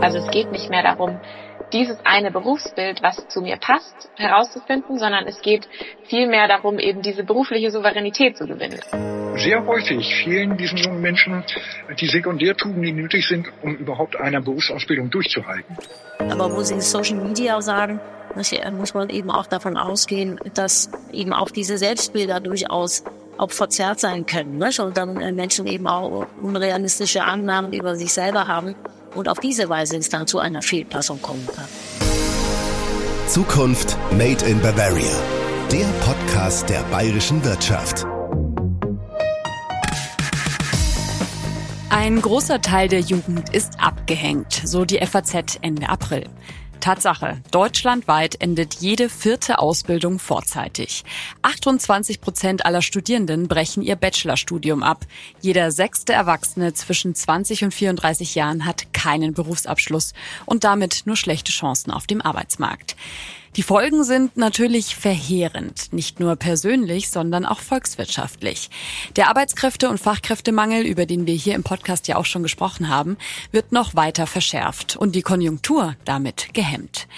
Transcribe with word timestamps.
Also 0.00 0.18
es 0.18 0.30
geht 0.30 0.52
nicht 0.52 0.70
mehr 0.70 0.82
darum, 0.82 1.18
dieses 1.72 1.98
eine 2.04 2.30
Berufsbild, 2.30 3.02
was 3.02 3.26
zu 3.28 3.40
mir 3.40 3.56
passt, 3.56 4.08
herauszufinden, 4.16 4.98
sondern 4.98 5.26
es 5.26 5.40
geht 5.42 5.68
vielmehr 6.04 6.46
darum, 6.48 6.78
eben 6.78 7.02
diese 7.02 7.24
berufliche 7.24 7.70
Souveränität 7.70 8.36
zu 8.36 8.46
gewinnen. 8.46 8.78
Sehr 9.36 9.66
häufig 9.66 10.14
fehlen 10.24 10.56
diesen 10.56 10.78
jungen 10.78 11.00
Menschen 11.00 11.44
die 12.00 12.06
Sekundärtugenden, 12.06 12.82
die 12.82 12.92
nötig 12.92 13.26
sind, 13.26 13.48
um 13.62 13.74
überhaupt 13.76 14.16
einer 14.18 14.40
Berufsausbildung 14.40 15.10
durchzuhalten. 15.10 15.76
Aber 16.18 16.54
wo 16.54 16.62
Sie 16.62 16.80
Social 16.80 17.16
Media 17.16 17.60
sagen, 17.60 18.00
muss 18.34 18.94
man 18.94 19.10
eben 19.10 19.30
auch 19.30 19.46
davon 19.46 19.76
ausgehen, 19.76 20.38
dass 20.54 20.90
eben 21.12 21.32
auch 21.32 21.50
diese 21.50 21.78
Selbstbilder 21.78 22.40
durchaus 22.40 23.04
auch 23.38 23.50
verzerrt 23.50 24.00
sein 24.00 24.26
können. 24.26 24.58
Ne? 24.58 24.70
Und 24.78 24.96
dann 24.96 25.14
Menschen 25.34 25.66
eben 25.66 25.86
auch 25.86 26.26
unrealistische 26.42 27.24
Annahmen 27.24 27.72
über 27.72 27.96
sich 27.96 28.12
selber 28.12 28.48
haben 28.48 28.74
und 29.14 29.28
auf 29.28 29.38
diese 29.38 29.68
Weise 29.68 29.96
es 29.96 30.08
dann 30.08 30.26
zu 30.26 30.38
einer 30.38 30.62
Fehlpassung 30.62 31.20
kommen 31.20 31.46
kann. 31.54 31.66
Zukunft 33.28 33.96
Made 34.12 34.44
in 34.46 34.60
Bavaria. 34.60 35.16
Der 35.72 35.86
Podcast 36.00 36.68
der 36.68 36.82
bayerischen 36.84 37.44
Wirtschaft. 37.44 38.06
Ein 41.90 42.20
großer 42.20 42.60
Teil 42.60 42.88
der 42.88 43.00
Jugend 43.00 43.54
ist 43.54 43.80
abgehängt, 43.80 44.62
so 44.64 44.84
die 44.84 44.98
FAZ 45.04 45.58
Ende 45.62 45.88
April. 45.88 46.28
Tatsache, 46.80 47.42
deutschlandweit 47.50 48.40
endet 48.40 48.74
jede 48.74 49.08
vierte 49.08 49.58
Ausbildung 49.58 50.18
vorzeitig. 50.18 51.04
28 51.42 52.20
Prozent 52.20 52.64
aller 52.64 52.82
Studierenden 52.82 53.48
brechen 53.48 53.82
ihr 53.82 53.96
Bachelorstudium 53.96 54.82
ab. 54.82 55.04
Jeder 55.40 55.70
sechste 55.72 56.12
Erwachsene 56.12 56.74
zwischen 56.74 57.14
20 57.14 57.64
und 57.64 57.74
34 57.74 58.34
Jahren 58.34 58.64
hat 58.64 58.92
keinen 58.92 59.34
Berufsabschluss 59.34 60.12
und 60.44 60.64
damit 60.64 61.02
nur 61.04 61.16
schlechte 61.16 61.52
Chancen 61.52 61.90
auf 61.90 62.06
dem 62.06 62.20
Arbeitsmarkt. 62.20 62.96
Die 63.56 63.62
Folgen 63.62 64.04
sind 64.04 64.36
natürlich 64.36 64.96
verheerend, 64.96 65.90
nicht 65.90 66.20
nur 66.20 66.36
persönlich, 66.36 67.08
sondern 67.08 67.46
auch 67.46 67.60
volkswirtschaftlich. 67.60 68.68
Der 69.16 69.30
Arbeitskräfte- 69.30 69.88
und 69.88 69.98
Fachkräftemangel, 69.98 70.84
über 70.84 71.06
den 71.06 71.26
wir 71.26 71.32
hier 71.32 71.54
im 71.54 71.62
Podcast 71.62 72.06
ja 72.06 72.16
auch 72.16 72.26
schon 72.26 72.42
gesprochen 72.42 72.90
haben, 72.90 73.16
wird 73.52 73.72
noch 73.72 73.94
weiter 73.94 74.26
verschärft 74.26 74.96
und 74.96 75.14
die 75.14 75.22
Konjunktur 75.22 75.96
damit 76.04 76.52
gehemmt. 76.52 77.08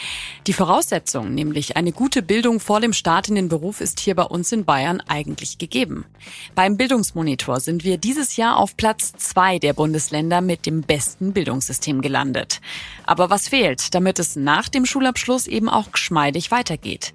Die 0.46 0.52
Voraussetzung, 0.52 1.34
nämlich 1.34 1.76
eine 1.76 1.90
gute 1.90 2.22
Bildung 2.22 2.60
vor 2.60 2.80
dem 2.80 2.92
Start 2.92 3.28
in 3.28 3.34
den 3.34 3.48
Beruf, 3.48 3.80
ist 3.80 3.98
hier 3.98 4.14
bei 4.14 4.22
uns 4.22 4.52
in 4.52 4.64
Bayern 4.64 5.00
eigentlich 5.08 5.58
gegeben. 5.58 6.04
Beim 6.54 6.76
Bildungsmonitor 6.76 7.58
sind 7.58 7.82
wir 7.82 7.98
dieses 7.98 8.36
Jahr 8.36 8.58
auf 8.58 8.76
Platz 8.76 9.12
zwei 9.16 9.58
der 9.58 9.72
Bundesländer 9.72 10.40
mit 10.40 10.66
dem 10.66 10.82
besten 10.82 11.32
Bildungssystem 11.32 12.00
gelandet. 12.00 12.60
Aber 13.06 13.28
was 13.28 13.48
fehlt, 13.48 13.92
damit 13.94 14.20
es 14.20 14.36
nach 14.36 14.68
dem 14.68 14.86
Schulabschluss 14.86 15.48
eben 15.48 15.68
auch 15.68 15.90
geschmeidig 15.90 16.27
geschmeidig 16.28 16.50
weitergeht. 16.50 17.14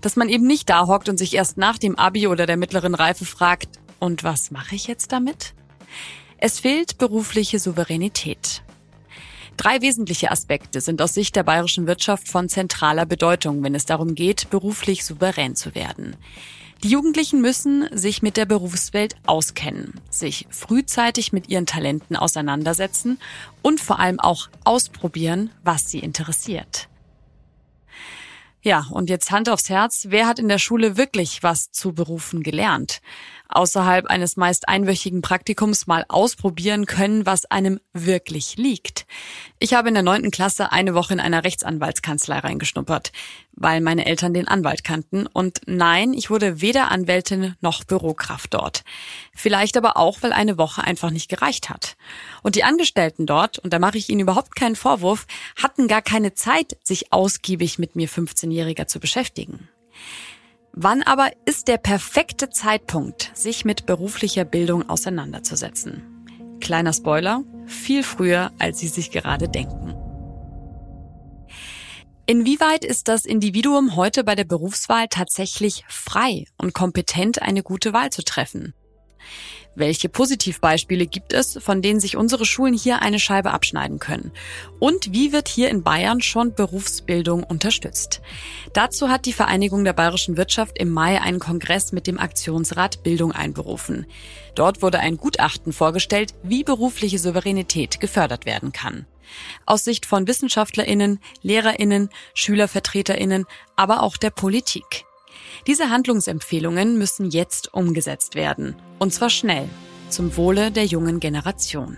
Dass 0.00 0.16
man 0.16 0.28
eben 0.28 0.46
nicht 0.46 0.68
da 0.68 0.86
hockt 0.86 1.08
und 1.08 1.18
sich 1.18 1.34
erst 1.34 1.56
nach 1.56 1.78
dem 1.78 1.98
Abi 1.98 2.26
oder 2.26 2.46
der 2.46 2.56
mittleren 2.56 2.94
Reife 2.94 3.24
fragt, 3.24 3.80
und 3.98 4.22
was 4.22 4.50
mache 4.50 4.74
ich 4.74 4.86
jetzt 4.86 5.12
damit? 5.12 5.54
Es 6.38 6.60
fehlt 6.60 6.98
berufliche 6.98 7.58
Souveränität. 7.58 8.62
Drei 9.56 9.80
wesentliche 9.80 10.30
Aspekte 10.30 10.80
sind 10.80 11.00
aus 11.00 11.14
Sicht 11.14 11.36
der 11.36 11.44
bayerischen 11.44 11.86
Wirtschaft 11.86 12.28
von 12.28 12.48
zentraler 12.48 13.06
Bedeutung, 13.06 13.62
wenn 13.62 13.74
es 13.74 13.86
darum 13.86 14.14
geht, 14.14 14.50
beruflich 14.50 15.04
souverän 15.04 15.54
zu 15.54 15.74
werden. 15.74 16.16
Die 16.82 16.88
Jugendlichen 16.88 17.40
müssen 17.40 17.88
sich 17.92 18.20
mit 18.20 18.36
der 18.36 18.44
Berufswelt 18.44 19.14
auskennen, 19.24 20.00
sich 20.10 20.46
frühzeitig 20.50 21.32
mit 21.32 21.48
ihren 21.48 21.66
Talenten 21.66 22.16
auseinandersetzen 22.16 23.18
und 23.62 23.80
vor 23.80 24.00
allem 24.00 24.20
auch 24.20 24.48
ausprobieren, 24.64 25.50
was 25.62 25.88
sie 25.88 26.00
interessiert. 26.00 26.88
Ja, 28.64 28.86
und 28.90 29.10
jetzt 29.10 29.30
Hand 29.30 29.50
aufs 29.50 29.68
Herz, 29.68 30.06
wer 30.08 30.26
hat 30.26 30.38
in 30.38 30.48
der 30.48 30.58
Schule 30.58 30.96
wirklich 30.96 31.42
was 31.42 31.70
zu 31.70 31.92
Berufen 31.92 32.42
gelernt? 32.42 33.02
Außerhalb 33.48 34.06
eines 34.06 34.36
meist 34.36 34.68
einwöchigen 34.68 35.22
Praktikums 35.22 35.86
mal 35.86 36.04
ausprobieren 36.08 36.86
können, 36.86 37.26
was 37.26 37.44
einem 37.46 37.80
wirklich 37.92 38.56
liegt. 38.56 39.06
Ich 39.58 39.74
habe 39.74 39.88
in 39.88 39.94
der 39.94 40.02
neunten 40.02 40.30
Klasse 40.30 40.72
eine 40.72 40.94
Woche 40.94 41.14
in 41.14 41.20
einer 41.20 41.44
Rechtsanwaltskanzlei 41.44 42.38
reingeschnuppert, 42.38 43.12
weil 43.52 43.80
meine 43.80 44.06
Eltern 44.06 44.34
den 44.34 44.48
Anwalt 44.48 44.84
kannten. 44.84 45.26
Und 45.26 45.60
nein, 45.66 46.14
ich 46.14 46.30
wurde 46.30 46.60
weder 46.60 46.90
Anwältin 46.90 47.54
noch 47.60 47.84
Bürokraft 47.84 48.54
dort. 48.54 48.82
Vielleicht 49.34 49.76
aber 49.76 49.96
auch, 49.96 50.22
weil 50.22 50.32
eine 50.32 50.58
Woche 50.58 50.82
einfach 50.82 51.10
nicht 51.10 51.28
gereicht 51.28 51.70
hat. 51.70 51.96
Und 52.42 52.56
die 52.56 52.64
Angestellten 52.64 53.26
dort, 53.26 53.58
und 53.58 53.72
da 53.72 53.78
mache 53.78 53.98
ich 53.98 54.08
ihnen 54.08 54.20
überhaupt 54.20 54.56
keinen 54.56 54.76
Vorwurf, 54.76 55.26
hatten 55.62 55.88
gar 55.88 56.02
keine 56.02 56.34
Zeit, 56.34 56.76
sich 56.82 57.12
ausgiebig 57.12 57.78
mit 57.78 57.94
mir 57.96 58.08
15-Jähriger 58.08 58.86
zu 58.86 59.00
beschäftigen. 59.00 59.68
Wann 60.76 61.04
aber 61.04 61.30
ist 61.44 61.68
der 61.68 61.78
perfekte 61.78 62.50
Zeitpunkt, 62.50 63.30
sich 63.34 63.64
mit 63.64 63.86
beruflicher 63.86 64.44
Bildung 64.44 64.88
auseinanderzusetzen? 64.88 66.58
Kleiner 66.60 66.92
Spoiler, 66.92 67.44
viel 67.64 68.02
früher, 68.02 68.50
als 68.58 68.80
Sie 68.80 68.88
sich 68.88 69.12
gerade 69.12 69.48
denken. 69.48 69.94
Inwieweit 72.26 72.84
ist 72.84 73.06
das 73.06 73.24
Individuum 73.24 73.94
heute 73.94 74.24
bei 74.24 74.34
der 74.34 74.42
Berufswahl 74.42 75.06
tatsächlich 75.08 75.84
frei 75.86 76.46
und 76.58 76.74
kompetent, 76.74 77.40
eine 77.40 77.62
gute 77.62 77.92
Wahl 77.92 78.10
zu 78.10 78.24
treffen? 78.24 78.74
Welche 79.76 80.08
Positivbeispiele 80.08 81.06
gibt 81.06 81.32
es, 81.32 81.58
von 81.60 81.82
denen 81.82 81.98
sich 81.98 82.16
unsere 82.16 82.44
Schulen 82.44 82.74
hier 82.74 83.02
eine 83.02 83.18
Scheibe 83.18 83.50
abschneiden 83.50 83.98
können? 83.98 84.30
Und 84.78 85.12
wie 85.12 85.32
wird 85.32 85.48
hier 85.48 85.68
in 85.68 85.82
Bayern 85.82 86.20
schon 86.20 86.54
Berufsbildung 86.54 87.42
unterstützt? 87.42 88.20
Dazu 88.72 89.08
hat 89.08 89.26
die 89.26 89.32
Vereinigung 89.32 89.84
der 89.84 89.92
bayerischen 89.92 90.36
Wirtschaft 90.36 90.78
im 90.78 90.90
Mai 90.90 91.20
einen 91.20 91.40
Kongress 91.40 91.90
mit 91.90 92.06
dem 92.06 92.20
Aktionsrat 92.20 93.02
Bildung 93.02 93.32
einberufen. 93.32 94.06
Dort 94.54 94.80
wurde 94.80 95.00
ein 95.00 95.16
Gutachten 95.16 95.72
vorgestellt, 95.72 96.34
wie 96.44 96.62
berufliche 96.62 97.18
Souveränität 97.18 97.98
gefördert 97.98 98.46
werden 98.46 98.72
kann. 98.72 99.06
Aus 99.66 99.82
Sicht 99.84 100.06
von 100.06 100.28
Wissenschaftlerinnen, 100.28 101.18
Lehrerinnen, 101.42 102.10
Schülervertreterinnen, 102.34 103.46
aber 103.74 104.02
auch 104.02 104.16
der 104.16 104.30
Politik. 104.30 105.04
Diese 105.66 105.90
Handlungsempfehlungen 105.90 106.98
müssen 106.98 107.30
jetzt 107.30 107.72
umgesetzt 107.74 108.34
werden. 108.34 108.76
Und 108.98 109.12
zwar 109.12 109.30
schnell. 109.30 109.68
Zum 110.08 110.36
Wohle 110.36 110.70
der 110.70 110.84
jungen 110.84 111.20
Generation. 111.20 111.96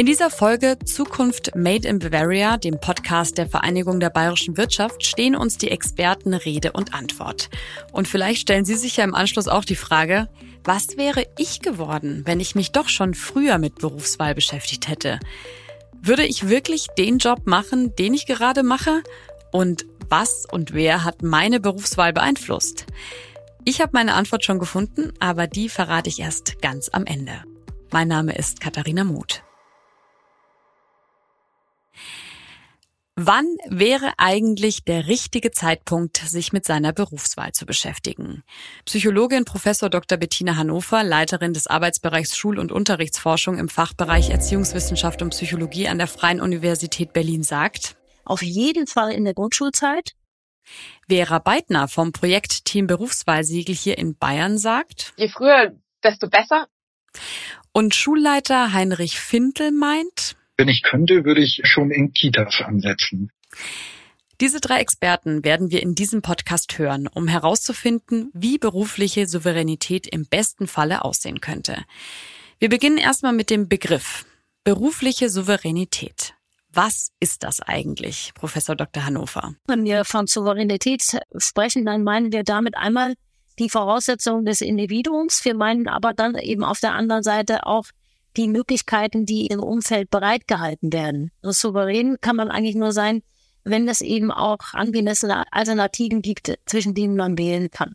In 0.00 0.06
dieser 0.06 0.30
Folge 0.30 0.78
Zukunft 0.84 1.56
Made 1.56 1.88
in 1.88 1.98
Bavaria, 1.98 2.56
dem 2.56 2.78
Podcast 2.78 3.36
der 3.36 3.48
Vereinigung 3.48 3.98
der 3.98 4.10
bayerischen 4.10 4.56
Wirtschaft, 4.56 5.04
stehen 5.04 5.34
uns 5.34 5.58
die 5.58 5.72
Experten 5.72 6.34
Rede 6.34 6.70
und 6.70 6.94
Antwort. 6.94 7.50
Und 7.90 8.06
vielleicht 8.06 8.42
stellen 8.42 8.64
Sie 8.64 8.76
sich 8.76 8.96
ja 8.96 9.02
im 9.02 9.16
Anschluss 9.16 9.48
auch 9.48 9.64
die 9.64 9.74
Frage, 9.74 10.28
was 10.62 10.96
wäre 10.96 11.26
ich 11.36 11.62
geworden, 11.62 12.22
wenn 12.26 12.38
ich 12.38 12.54
mich 12.54 12.70
doch 12.70 12.88
schon 12.88 13.14
früher 13.14 13.58
mit 13.58 13.80
Berufswahl 13.80 14.36
beschäftigt 14.36 14.86
hätte? 14.86 15.18
Würde 16.00 16.24
ich 16.24 16.48
wirklich 16.48 16.86
den 16.96 17.18
Job 17.18 17.46
machen, 17.46 17.96
den 17.96 18.14
ich 18.14 18.26
gerade 18.26 18.62
mache? 18.62 19.02
Und 19.52 19.86
was 20.08 20.46
und 20.50 20.72
wer 20.72 21.04
hat 21.04 21.22
meine 21.22 21.60
Berufswahl 21.60 22.12
beeinflusst? 22.12 22.86
Ich 23.64 23.80
habe 23.80 23.90
meine 23.92 24.14
Antwort 24.14 24.44
schon 24.44 24.58
gefunden, 24.58 25.12
aber 25.20 25.46
die 25.46 25.68
verrate 25.68 26.08
ich 26.08 26.20
erst 26.20 26.62
ganz 26.62 26.88
am 26.90 27.04
Ende. 27.04 27.44
Mein 27.90 28.08
Name 28.08 28.34
ist 28.36 28.60
Katharina 28.60 29.04
Muth. 29.04 29.42
Wann 33.20 33.56
wäre 33.68 34.12
eigentlich 34.18 34.84
der 34.84 35.08
richtige 35.08 35.50
Zeitpunkt, 35.50 36.18
sich 36.18 36.52
mit 36.52 36.64
seiner 36.64 36.92
Berufswahl 36.92 37.50
zu 37.50 37.66
beschäftigen? 37.66 38.44
Psychologin 38.84 39.44
Professor 39.44 39.90
Dr. 39.90 40.18
Bettina 40.18 40.54
Hannover, 40.54 41.02
Leiterin 41.02 41.52
des 41.52 41.66
Arbeitsbereichs 41.66 42.36
Schul- 42.36 42.60
und 42.60 42.70
Unterrichtsforschung 42.70 43.58
im 43.58 43.68
Fachbereich 43.68 44.30
Erziehungswissenschaft 44.30 45.20
und 45.20 45.30
Psychologie 45.30 45.88
an 45.88 45.98
der 45.98 46.06
Freien 46.06 46.40
Universität 46.40 47.12
Berlin 47.12 47.42
sagt, 47.42 47.96
auf 48.28 48.42
jeden 48.42 48.86
Fall 48.86 49.12
in 49.12 49.24
der 49.24 49.34
Grundschulzeit. 49.34 50.12
Vera 51.08 51.38
Beitner 51.38 51.88
vom 51.88 52.12
Projektteam 52.12 52.86
Berufswahlsiegel 52.86 53.74
hier 53.74 53.98
in 53.98 54.16
Bayern 54.16 54.58
sagt, 54.58 55.14
je 55.16 55.28
früher, 55.28 55.74
desto 56.02 56.28
besser. 56.28 56.68
Und 57.72 57.94
Schulleiter 57.94 58.72
Heinrich 58.72 59.18
Fintel 59.18 59.72
meint, 59.72 60.36
wenn 60.58 60.68
ich 60.68 60.82
könnte, 60.82 61.24
würde 61.24 61.40
ich 61.40 61.60
schon 61.62 61.92
in 61.92 62.12
Kitas 62.12 62.60
ansetzen. 62.60 63.30
Diese 64.40 64.60
drei 64.60 64.80
Experten 64.80 65.44
werden 65.44 65.70
wir 65.70 65.82
in 65.82 65.94
diesem 65.94 66.20
Podcast 66.20 66.78
hören, 66.78 67.08
um 67.08 67.28
herauszufinden, 67.28 68.30
wie 68.34 68.58
berufliche 68.58 69.26
Souveränität 69.26 70.06
im 70.06 70.26
besten 70.26 70.66
Falle 70.66 71.04
aussehen 71.04 71.40
könnte. 71.40 71.84
Wir 72.58 72.68
beginnen 72.68 72.98
erstmal 72.98 73.32
mit 73.32 73.50
dem 73.50 73.68
Begriff 73.68 74.26
berufliche 74.64 75.30
Souveränität. 75.30 76.34
Was 76.72 77.10
ist 77.18 77.44
das 77.44 77.60
eigentlich, 77.60 78.32
Professor 78.34 78.76
Dr. 78.76 79.04
Hannover? 79.04 79.54
Wenn 79.66 79.84
wir 79.84 80.04
von 80.04 80.26
Souveränität 80.26 81.02
sprechen, 81.36 81.84
dann 81.86 82.04
meinen 82.04 82.32
wir 82.32 82.44
damit 82.44 82.76
einmal 82.76 83.14
die 83.58 83.70
Voraussetzungen 83.70 84.44
des 84.44 84.60
Individuums. 84.60 85.44
Wir 85.44 85.54
meinen 85.54 85.88
aber 85.88 86.12
dann 86.14 86.36
eben 86.36 86.64
auf 86.64 86.80
der 86.80 86.94
anderen 86.94 87.22
Seite 87.22 87.66
auch 87.66 87.86
die 88.36 88.48
Möglichkeiten, 88.48 89.26
die 89.26 89.46
im 89.46 89.60
Umfeld 89.60 90.10
bereitgehalten 90.10 90.92
werden. 90.92 91.30
So 91.42 91.52
souverän 91.52 92.18
kann 92.20 92.36
man 92.36 92.50
eigentlich 92.50 92.76
nur 92.76 92.92
sein, 92.92 93.22
wenn 93.64 93.88
es 93.88 94.00
eben 94.00 94.30
auch 94.30 94.74
angemessene 94.74 95.44
Alternativen 95.52 96.22
gibt, 96.22 96.54
zwischen 96.66 96.94
denen 96.94 97.16
man 97.16 97.36
wählen 97.36 97.70
kann. 97.70 97.94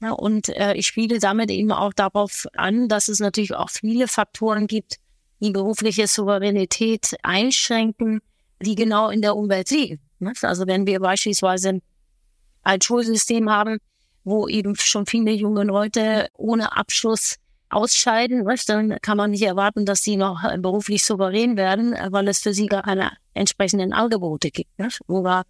Ja, 0.00 0.12
und 0.12 0.48
äh, 0.50 0.74
ich 0.74 0.86
spiele 0.86 1.18
damit 1.18 1.50
eben 1.50 1.72
auch 1.72 1.92
darauf 1.92 2.46
an, 2.54 2.88
dass 2.88 3.08
es 3.08 3.18
natürlich 3.18 3.54
auch 3.54 3.70
viele 3.70 4.08
Faktoren 4.08 4.66
gibt, 4.66 4.96
die 5.40 5.50
berufliche 5.50 6.06
Souveränität 6.06 7.16
einschränken, 7.22 8.20
die 8.60 8.74
genau 8.74 9.10
in 9.10 9.22
der 9.22 9.36
Umwelt 9.36 9.70
liegen. 9.70 10.00
Also 10.42 10.66
wenn 10.66 10.86
wir 10.86 11.00
beispielsweise 11.00 11.80
ein 12.62 12.80
Schulsystem 12.80 13.50
haben, 13.50 13.78
wo 14.24 14.48
eben 14.48 14.74
schon 14.76 15.06
viele 15.06 15.30
junge 15.30 15.64
Leute 15.64 16.28
ohne 16.34 16.76
Abschluss 16.76 17.36
ausscheiden, 17.68 18.46
dann 18.66 18.98
kann 19.02 19.16
man 19.16 19.30
nicht 19.30 19.42
erwarten, 19.42 19.84
dass 19.84 20.02
sie 20.02 20.16
noch 20.16 20.42
äh, 20.44 20.56
beruflich 20.58 21.04
souverän 21.04 21.56
werden, 21.56 21.96
weil 22.10 22.28
es 22.28 22.40
für 22.40 22.52
sie 22.52 22.66
gar 22.66 22.82
keine 22.82 23.12
entsprechenden 23.34 23.92
Angebote 23.92 24.50
gibt. 24.50 24.70
Oder 25.06 25.44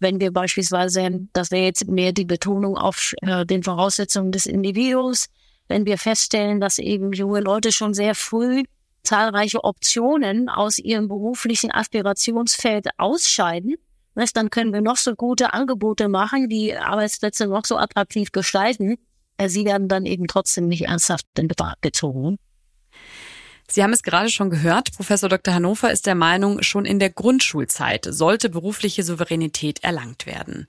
wenn 0.00 0.20
wir 0.20 0.32
beispielsweise, 0.32 1.20
das 1.32 1.50
wäre 1.50 1.64
jetzt 1.64 1.86
mehr 1.86 2.12
die 2.12 2.24
Betonung 2.24 2.76
auf 2.76 3.14
äh, 3.22 3.46
den 3.46 3.62
Voraussetzungen 3.62 4.32
des 4.32 4.46
Individuums, 4.46 5.26
wenn 5.68 5.86
wir 5.86 5.98
feststellen, 5.98 6.60
dass 6.60 6.78
eben 6.78 7.12
junge 7.12 7.40
Leute 7.40 7.70
schon 7.70 7.94
sehr 7.94 8.14
früh 8.14 8.64
zahlreiche 9.02 9.64
Optionen 9.64 10.48
aus 10.48 10.78
ihrem 10.78 11.08
beruflichen 11.08 11.70
Aspirationsfeld 11.70 12.88
ausscheiden, 12.98 13.76
dann 14.34 14.50
können 14.50 14.72
wir 14.72 14.82
noch 14.82 14.96
so 14.96 15.14
gute 15.14 15.54
Angebote 15.54 16.08
machen, 16.08 16.48
die 16.48 16.76
Arbeitsplätze 16.76 17.46
noch 17.46 17.64
so 17.64 17.76
attraktiv 17.78 18.32
gestalten. 18.32 18.96
Äh, 19.38 19.48
sie 19.48 19.64
werden 19.64 19.88
dann 19.88 20.04
eben 20.04 20.26
trotzdem 20.26 20.68
nicht 20.68 20.82
ernsthaft 20.82 21.26
in 21.38 21.48
Betracht 21.48 21.80
gezogen. 21.80 22.38
Sie 23.72 23.84
haben 23.84 23.92
es 23.92 24.02
gerade 24.02 24.30
schon 24.30 24.50
gehört, 24.50 24.90
Professor 24.96 25.28
Dr. 25.28 25.54
Hannover 25.54 25.92
ist 25.92 26.06
der 26.06 26.16
Meinung, 26.16 26.60
schon 26.62 26.84
in 26.84 26.98
der 26.98 27.10
Grundschulzeit 27.10 28.04
sollte 28.10 28.48
berufliche 28.48 29.04
Souveränität 29.04 29.84
erlangt 29.84 30.26
werden. 30.26 30.66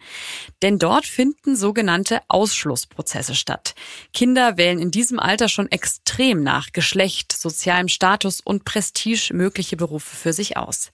Denn 0.62 0.78
dort 0.78 1.08
finden 1.08 1.56
sogenannte 1.56 2.22
Ausschlussprozesse 2.28 3.34
statt. 3.34 3.74
Kinder 4.14 4.56
wählen 4.58 4.78
in 4.78 4.92
diesem 4.92 5.20
Alter 5.20 5.50
schon 5.50 5.72
extrem 5.72 6.44
nach 6.44 6.74
Geschlecht, 6.74 7.32
sozialem 7.32 7.88
Status 7.88 8.40
und 8.40 8.66
Prestige 8.66 9.34
mögliche 9.34 9.78
Berufe 9.78 10.16
für 10.16 10.32
sich 10.32 10.58
aus. 10.58 10.92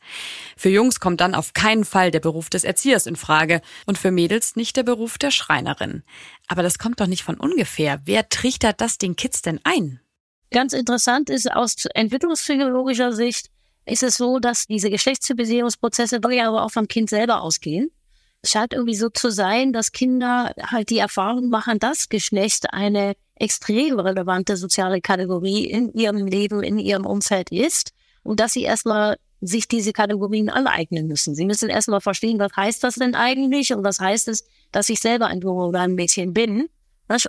Für 0.56 0.70
Jungs 0.70 1.02
kommt 1.02 1.20
dann 1.20 1.36
auf 1.36 1.52
keinen 1.52 1.84
Fall 1.84 2.12
der 2.12 2.22
Beruf 2.22 2.50
des 2.50 2.64
Erziehers 2.64 3.06
in 3.06 3.18
Frage 3.18 3.62
und 3.86 3.98
für 3.98 4.12
Mädels 4.12 4.56
nicht 4.56 4.78
der 4.78 4.84
Beruf 4.84 5.18
der 5.18 5.32
Schreinerin. 5.32 6.04
Aber 6.48 6.64
das 6.64 6.80
kommt 6.80 7.02
doch 7.02 7.08
nicht 7.08 7.24
von 7.24 7.36
ungefähr. 7.36 8.00
Wer 8.06 8.30
trichtert 8.30 8.80
das 8.80 8.98
den 8.98 9.18
Kids 9.18 9.42
denn 9.42 9.60
ein? 9.66 10.00
Ganz 10.52 10.74
interessant 10.74 11.30
ist 11.30 11.52
aus 11.52 11.76
entwicklungspsychologischer 11.94 13.12
Sicht, 13.12 13.48
ist 13.86 14.04
es 14.04 14.16
so, 14.16 14.40
dass 14.40 14.68
diese 14.68 14.90
Geschlechtstypisierungsprozesse 14.90 16.20
ja 16.32 16.48
aber 16.48 16.64
auch 16.64 16.72
vom 16.72 16.88
Kind 16.88 17.10
selber 17.10 17.42
ausgehen. 17.42 17.90
Es 18.42 18.52
scheint 18.52 18.74
irgendwie 18.74 18.96
so 18.96 19.10
zu 19.10 19.32
sein, 19.32 19.74
dass 19.74 19.92
Kinder 19.92 20.54
halt 20.62 20.90
die 20.90 21.00
Erfahrung 21.00 21.50
machen, 21.50 21.80
dass 21.80 22.10
Geschlecht 22.10 22.74
eine 22.74 23.16
extrem 23.36 24.00
relevante 24.00 24.58
soziale 24.58 25.02
Kategorie 25.02 25.66
in 25.66 25.92
ihrem 25.94 26.28
Leben, 26.28 26.64
in 26.64 26.80
ihrem 26.80 27.06
Umfeld 27.06 27.52
ist 27.52 27.94
und 28.24 28.40
dass 28.40 28.54
sie 28.54 28.64
erstmal 28.64 29.18
sich 29.42 29.68
diese 29.68 29.94
Kategorien 29.94 30.50
aneignen 30.50 31.08
müssen. 31.08 31.36
Sie 31.36 31.46
müssen 31.46 31.70
erstmal 31.70 32.02
verstehen, 32.02 32.40
was 32.40 32.56
heißt 32.56 32.84
das 32.84 32.96
denn 32.96 33.16
eigentlich 33.16 33.74
und 33.74 33.84
was 33.84 34.00
heißt 34.00 34.28
es, 34.28 34.44
dass 34.72 34.90
ich 34.90 35.00
selber 35.00 35.28
ein 35.28 35.42
Junge 35.42 35.66
oder 35.66 35.82
ein 35.82 35.94
Mädchen 35.94 36.34
bin 36.34 36.70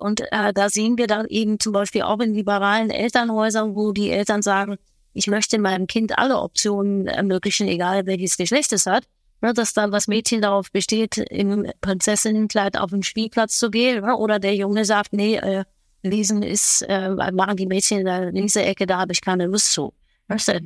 und 0.01 0.21
äh, 0.33 0.53
da 0.53 0.69
sehen 0.69 0.99
wir 0.99 1.07
dann 1.07 1.27
eben 1.27 1.61
zum 1.61 1.73
Beispiel 1.73 2.03
auch 2.03 2.21
in 2.21 2.35
liberalen 2.35 2.91
Elternhäusern, 2.91 3.77
wo 3.77 3.93
die 3.93 4.11
Eltern 4.11 4.43
sagen, 4.43 4.77
ich 5.13 5.27
möchte 5.27 5.59
meinem 5.59 5.87
Kind 5.87 6.19
alle 6.19 6.39
Optionen 6.39 7.07
ermöglichen, 7.07 7.69
egal 7.69 8.07
welches 8.07 8.37
Geschlecht 8.37 8.73
es 8.73 8.87
hat. 8.87 9.05
Ne, 9.41 9.55
dass 9.55 9.73
dann 9.73 9.93
das 9.93 10.09
Mädchen 10.09 10.43
darauf 10.43 10.73
besteht, 10.73 11.17
im 11.17 11.71
Prinzessinnenkleid 11.81 12.77
auf 12.77 12.91
den 12.91 13.05
Spielplatz 13.05 13.57
zu 13.57 13.71
gehen. 13.71 14.05
Ne, 14.05 14.17
oder 14.17 14.41
der 14.41 14.57
Junge 14.57 14.85
sagt, 14.85 15.13
nee, 15.13 15.37
äh, 15.37 15.65
Lesen 16.03 16.43
ist, 16.43 16.83
äh, 16.89 17.11
machen 17.11 17.57
die 17.57 17.67
Mädchen 17.67 18.01
in 18.01 18.07
der 18.07 18.33
Leseecke, 18.33 18.87
da 18.87 18.99
habe 18.99 19.13
ich 19.13 19.21
keine 19.21 19.47
Lust 19.47 19.73
zu. 19.73 19.95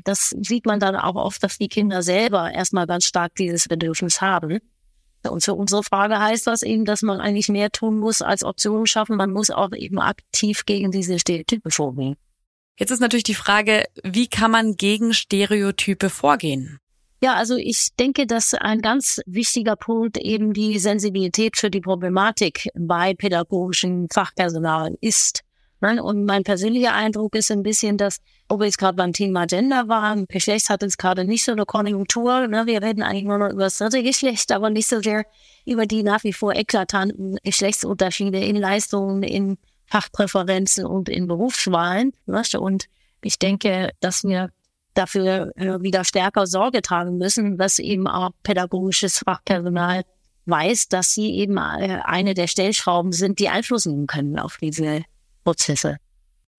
Das 0.05 0.31
sieht 0.41 0.67
man 0.67 0.81
dann 0.81 0.97
auch 0.97 1.15
oft, 1.15 1.43
dass 1.43 1.59
die 1.59 1.69
Kinder 1.69 2.03
selber 2.03 2.51
erstmal 2.51 2.87
ganz 2.87 3.05
stark 3.05 3.35
dieses 3.37 3.69
Bedürfnis 3.69 4.21
haben. 4.21 4.59
Und 5.31 5.45
für 5.45 5.55
unsere 5.55 5.83
Frage 5.83 6.19
heißt 6.19 6.47
das 6.47 6.63
eben, 6.63 6.85
dass 6.85 7.03
man 7.03 7.21
eigentlich 7.21 7.49
mehr 7.49 7.71
tun 7.71 7.99
muss, 7.99 8.23
als 8.23 8.43
Optionen 8.43 8.87
schaffen. 8.87 9.17
Man 9.17 9.33
muss 9.33 9.51
auch 9.51 9.73
eben 9.75 9.99
aktiv 9.99 10.65
gegen 10.67 10.91
diese 10.91 11.19
Stereotype 11.19 11.71
vorgehen. 11.71 12.17
Jetzt 12.79 12.91
ist 12.91 13.01
natürlich 13.01 13.25
die 13.25 13.35
Frage, 13.35 13.85
wie 14.03 14.29
kann 14.29 14.51
man 14.51 14.77
gegen 14.77 15.13
Stereotype 15.13 16.11
vorgehen? 16.11 16.79
Ja, 17.23 17.35
also 17.35 17.57
ich 17.57 17.91
denke, 18.01 18.27
dass 18.27 18.53
ein 18.53 18.81
ganz 18.81 19.21
wichtiger 19.27 19.77
Punkt 19.77 20.19
eben 20.19 20.53
die 20.53 20.81
Sensibilität 20.81 21.57
für 21.57 21.71
die 21.71 21.81
Problematik 21.81 22.69
bei 22.75 23.15
pädagogischen 23.15 24.09
Fachpersonal 24.13 24.97
ist. 25.01 25.45
Ne? 25.83 26.03
Und 26.03 26.25
mein 26.25 26.45
persönlicher 26.45 26.95
Eindruck 26.95 27.35
ist 27.35 27.51
ein 27.51 27.63
bisschen, 27.63 27.99
dass, 27.99 28.21
ob 28.49 28.61
wir 28.61 28.67
jetzt 28.67 28.79
gerade 28.79 28.97
beim 28.97 29.13
Thema 29.13 29.47
Gender 29.47 29.89
waren, 29.89 30.27
Geschlecht 30.29 30.71
hat 30.71 30.83
jetzt 30.83 30.97
gerade 30.97 31.25
nicht 31.25 31.45
so 31.45 31.53
eine 31.53 31.67
Konjunktur. 31.67 32.47
Ne? 32.47 32.67
Wir 32.67 32.81
reden 32.81 33.03
eigentlich 33.03 33.25
nur 33.25 33.39
noch 33.39 33.51
über 33.51 33.65
das 33.65 33.79
dritte 33.79 34.03
Geschlecht, 34.03 34.53
aber 34.53 34.71
nicht 34.71 34.89
so 34.89 35.01
sehr 35.03 35.27
über 35.67 35.85
die 35.85 36.05
nach 36.05 36.23
wie 36.23 36.33
vor 36.33 36.55
eklatanten 36.55 37.37
Geschlechtsunterschiede 37.43 38.39
in 38.39 38.57
Leistungen, 38.57 39.25
in 39.25 39.59
Fachpräferenzen 39.87 40.87
und 40.87 41.09
in 41.09 41.27
Berufswahlen. 41.27 42.13
Ne? 42.27 42.43
Und 42.59 42.87
ich 43.21 43.39
denke, 43.39 43.91
dass 44.01 44.23
wir 44.23 44.51
dafür 44.95 45.53
äh, 45.57 45.81
wieder 45.81 46.05
stärker 46.05 46.47
Sorge 46.47 46.81
tragen 46.81 47.19
müssen, 47.19 47.59
dass 47.59 47.79
eben 47.81 48.07
auch 48.07 48.31
pädagogisches 48.45 49.19
Fachpersonal 49.19 50.03
weiß, 50.47 50.89
dass 50.89 51.13
sie 51.13 51.35
eben 51.35 51.57
äh, 51.57 52.01
eine 52.05 52.35
der 52.35 52.47
Stellschrauben 52.47 53.13
sind, 53.13 53.39
die 53.39 53.49
Einfluss 53.49 53.87
nehmen 53.87 54.07
können 54.07 54.39
auf 54.39 54.59
diese 54.61 55.03
Prozesse. 55.45 55.99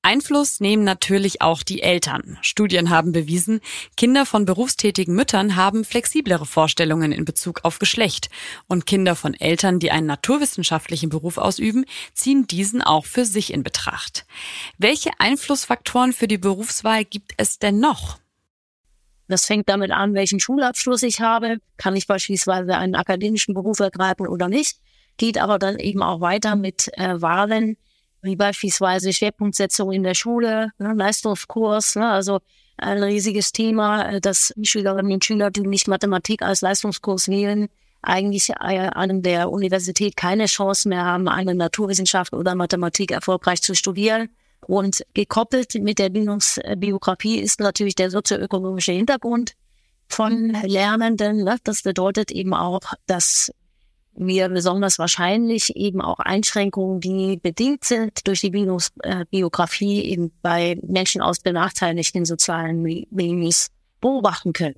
Einfluss 0.05 0.59
nehmen 0.59 0.83
natürlich 0.83 1.41
auch 1.41 1.63
die 1.63 1.81
Eltern. 1.81 2.37
Studien 2.41 2.89
haben 2.89 3.13
bewiesen, 3.13 3.61
Kinder 3.95 4.25
von 4.25 4.43
berufstätigen 4.43 5.15
Müttern 5.15 5.55
haben 5.55 5.85
flexiblere 5.85 6.45
Vorstellungen 6.45 7.13
in 7.13 7.23
Bezug 7.23 7.61
auf 7.63 7.79
Geschlecht. 7.79 8.29
Und 8.67 8.85
Kinder 8.85 9.15
von 9.15 9.33
Eltern, 9.33 9.79
die 9.79 9.91
einen 9.91 10.07
naturwissenschaftlichen 10.07 11.09
Beruf 11.09 11.37
ausüben, 11.37 11.85
ziehen 12.13 12.47
diesen 12.47 12.81
auch 12.81 13.05
für 13.05 13.23
sich 13.23 13.53
in 13.53 13.63
Betracht. 13.63 14.25
Welche 14.77 15.11
Einflussfaktoren 15.19 16.11
für 16.11 16.27
die 16.27 16.37
Berufswahl 16.37 17.05
gibt 17.05 17.31
es 17.37 17.59
denn 17.59 17.79
noch? 17.79 18.19
Das 19.29 19.45
fängt 19.45 19.69
damit 19.69 19.91
an, 19.91 20.13
welchen 20.15 20.41
Schulabschluss 20.41 21.03
ich 21.03 21.21
habe. 21.21 21.59
Kann 21.77 21.95
ich 21.95 22.07
beispielsweise 22.07 22.75
einen 22.75 22.95
akademischen 22.95 23.53
Beruf 23.53 23.79
ergreifen 23.79 24.27
oder 24.27 24.49
nicht? 24.49 24.79
Geht 25.15 25.37
aber 25.37 25.59
dann 25.59 25.79
eben 25.79 26.03
auch 26.03 26.19
weiter 26.19 26.57
mit 26.57 26.89
äh, 26.97 27.21
Wahlen 27.21 27.77
wie 28.23 28.35
beispielsweise 28.35 29.13
Schwerpunktsetzung 29.13 29.91
in 29.91 30.03
der 30.03 30.15
Schule, 30.15 30.71
ne, 30.79 30.93
Leistungskurs, 30.93 31.95
ne, 31.95 32.09
also 32.09 32.39
ein 32.77 33.03
riesiges 33.03 33.51
Thema, 33.51 34.09
äh, 34.09 34.21
dass 34.21 34.53
Schülerinnen 34.61 35.13
und 35.13 35.25
Schüler, 35.25 35.51
die 35.51 35.61
nicht 35.61 35.87
Mathematik 35.87 36.41
als 36.41 36.61
Leistungskurs 36.61 37.27
wählen, 37.27 37.67
eigentlich 38.01 38.49
äh, 38.49 38.53
an 38.93 39.21
der 39.21 39.51
Universität 39.51 40.15
keine 40.17 40.45
Chance 40.45 40.89
mehr 40.89 41.05
haben, 41.05 41.27
eine 41.27 41.55
Naturwissenschaft 41.55 42.33
oder 42.33 42.55
Mathematik 42.55 43.11
erfolgreich 43.11 43.61
zu 43.61 43.75
studieren. 43.75 44.29
Und 44.65 45.03
gekoppelt 45.13 45.75
mit 45.75 45.99
der 45.99 46.09
Bildungsbiografie 46.09 47.39
ist 47.39 47.59
natürlich 47.59 47.95
der 47.95 48.09
sozioökonomische 48.09 48.93
Hintergrund 48.93 49.53
von 50.07 50.55
Lernenden. 50.63 51.43
Ne? 51.43 51.57
Das 51.63 51.83
bedeutet 51.83 52.31
eben 52.31 52.53
auch, 52.53 52.81
dass 53.05 53.51
wir 54.15 54.49
besonders 54.49 54.99
wahrscheinlich 54.99 55.75
eben 55.75 56.01
auch 56.01 56.19
Einschränkungen, 56.19 56.99
die 56.99 57.37
bedingt 57.37 57.83
sind 57.83 58.27
durch 58.27 58.41
die 58.41 58.51
Bildungsbiografie 58.51 60.01
äh, 60.01 60.11
eben 60.11 60.31
bei 60.41 60.77
Menschen 60.81 61.21
aus 61.21 61.39
benachteiligten 61.39 62.25
sozialen 62.25 62.81
Milieus 62.81 63.69
beobachten 63.99 64.53
können. 64.53 64.75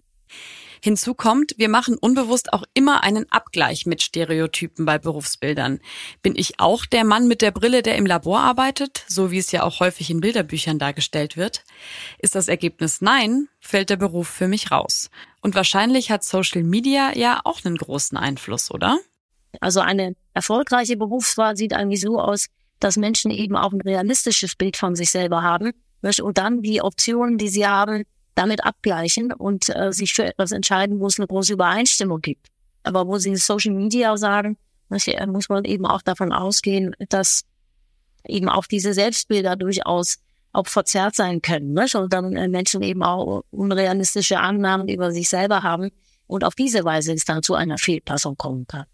Hinzu 0.82 1.16
kommt, 1.16 1.56
wir 1.58 1.70
machen 1.70 1.98
unbewusst 1.98 2.54
auch 2.54 2.64
immer 2.76 3.04
einen 3.04 3.32
Abgleich 3.32 3.88
mit 3.88 4.04
Stereotypen 4.04 4.86
bei 4.86 5.00
Berufsbildern. 5.00 5.80
Bin 6.22 6.36
ich 6.36 6.60
auch 6.60 6.86
der 6.86 7.04
Mann 7.04 7.28
mit 7.28 7.42
der 7.42 7.52
Brille, 7.52 7.82
der 7.82 7.96
im 7.96 8.06
Labor 8.06 8.42
arbeitet, 8.42 9.04
so 9.08 9.32
wie 9.32 9.40
es 9.40 9.52
ja 9.52 9.64
auch 9.64 9.80
häufig 9.80 10.12
in 10.12 10.20
Bilderbüchern 10.20 10.78
dargestellt 10.78 11.38
wird? 11.38 11.64
Ist 12.20 12.36
das 12.36 12.48
Ergebnis 12.48 13.02
nein, 13.02 13.48
fällt 13.60 13.90
der 13.90 13.98
Beruf 13.98 14.28
für 14.28 14.48
mich 14.48 14.70
raus. 14.70 15.10
Und 15.42 15.56
wahrscheinlich 15.56 16.12
hat 16.12 16.24
Social 16.24 16.62
Media 16.62 17.16
ja 17.16 17.42
auch 17.46 17.66
einen 17.66 17.78
großen 17.78 18.18
Einfluss, 18.18 18.70
oder? 18.70 19.00
Also 19.62 19.80
eine 19.80 20.16
erfolgreiche 20.34 20.98
Berufswahl 20.98 21.56
sieht 21.56 21.74
eigentlich 21.74 22.02
so 22.02 22.20
aus, 22.20 22.48
dass 22.80 22.98
Menschen 22.98 23.32
eben 23.32 23.56
auch 23.56 23.72
ein 23.72 23.82
realistisches 23.82 24.56
Bild 24.56 24.78
von 24.78 24.96
sich 24.96 25.12
selber 25.12 25.42
haben 25.42 25.72
und 26.22 26.38
dann 26.38 26.62
die 26.62 26.82
Optionen, 26.82 27.38
die 27.38 27.50
sie 27.50 27.66
haben, 27.66 28.04
damit 28.36 28.64
abgleichen 28.64 29.32
und 29.32 29.76
äh, 29.76 29.92
sich 29.92 30.14
für 30.14 30.26
etwas 30.26 30.52
entscheiden, 30.52 31.00
wo 31.00 31.08
es 31.08 31.18
eine 31.18 31.28
große 31.28 31.54
Übereinstimmung 31.54 32.22
gibt. 32.22 32.48
Aber 32.84 33.08
wo 33.08 33.18
sie 33.18 33.36
Social 33.38 33.74
Media 33.74 34.16
sagen, 34.18 34.58
äh, 34.92 35.28
muss 35.28 35.50
man 35.50 35.64
eben 35.66 35.86
auch 35.86 36.02
davon 36.02 36.32
ausgehen, 36.32 36.96
dass 37.10 37.44
eben 38.28 38.50
auch 38.50 38.66
diese 38.66 38.94
Selbstbilder 38.94 39.56
durchaus 39.56 40.18
auch 40.52 40.68
verzerrt 40.68 41.16
sein 41.16 41.42
können. 41.42 41.74
Ne? 41.74 41.86
Und 41.96 42.14
dann 42.14 42.36
äh, 42.36 42.48
Menschen 42.48 42.84
eben 42.84 43.04
auch 43.04 43.44
unrealistische 43.52 44.40
Annahmen 44.40 44.88
über 44.88 45.12
sich 45.12 45.30
selber 45.30 45.64
haben 45.64 45.92
und 46.28 46.44
auf 46.44 46.56
diese 46.56 46.84
Weise 46.84 47.14
es 47.14 47.26
dann 47.26 47.42
zu 47.42 47.56
einer 47.56 47.78
Fehlpassung 47.78 48.38
kommen 48.38 48.68
kann. 48.68 48.86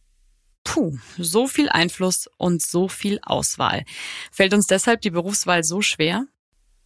Puh, 0.63 0.98
so 1.18 1.48
viel 1.48 1.70
Einfluss 1.70 2.30
und 2.38 2.62
so 2.62 2.88
viel 2.88 3.20
Auswahl. 3.24 3.84
Fällt 4.32 4.53
uns 4.53 4.68
deshalb 4.68 5.01
die 5.01 5.10
Berufswahl 5.10 5.63
so 5.63 5.82
schwer? 5.82 6.25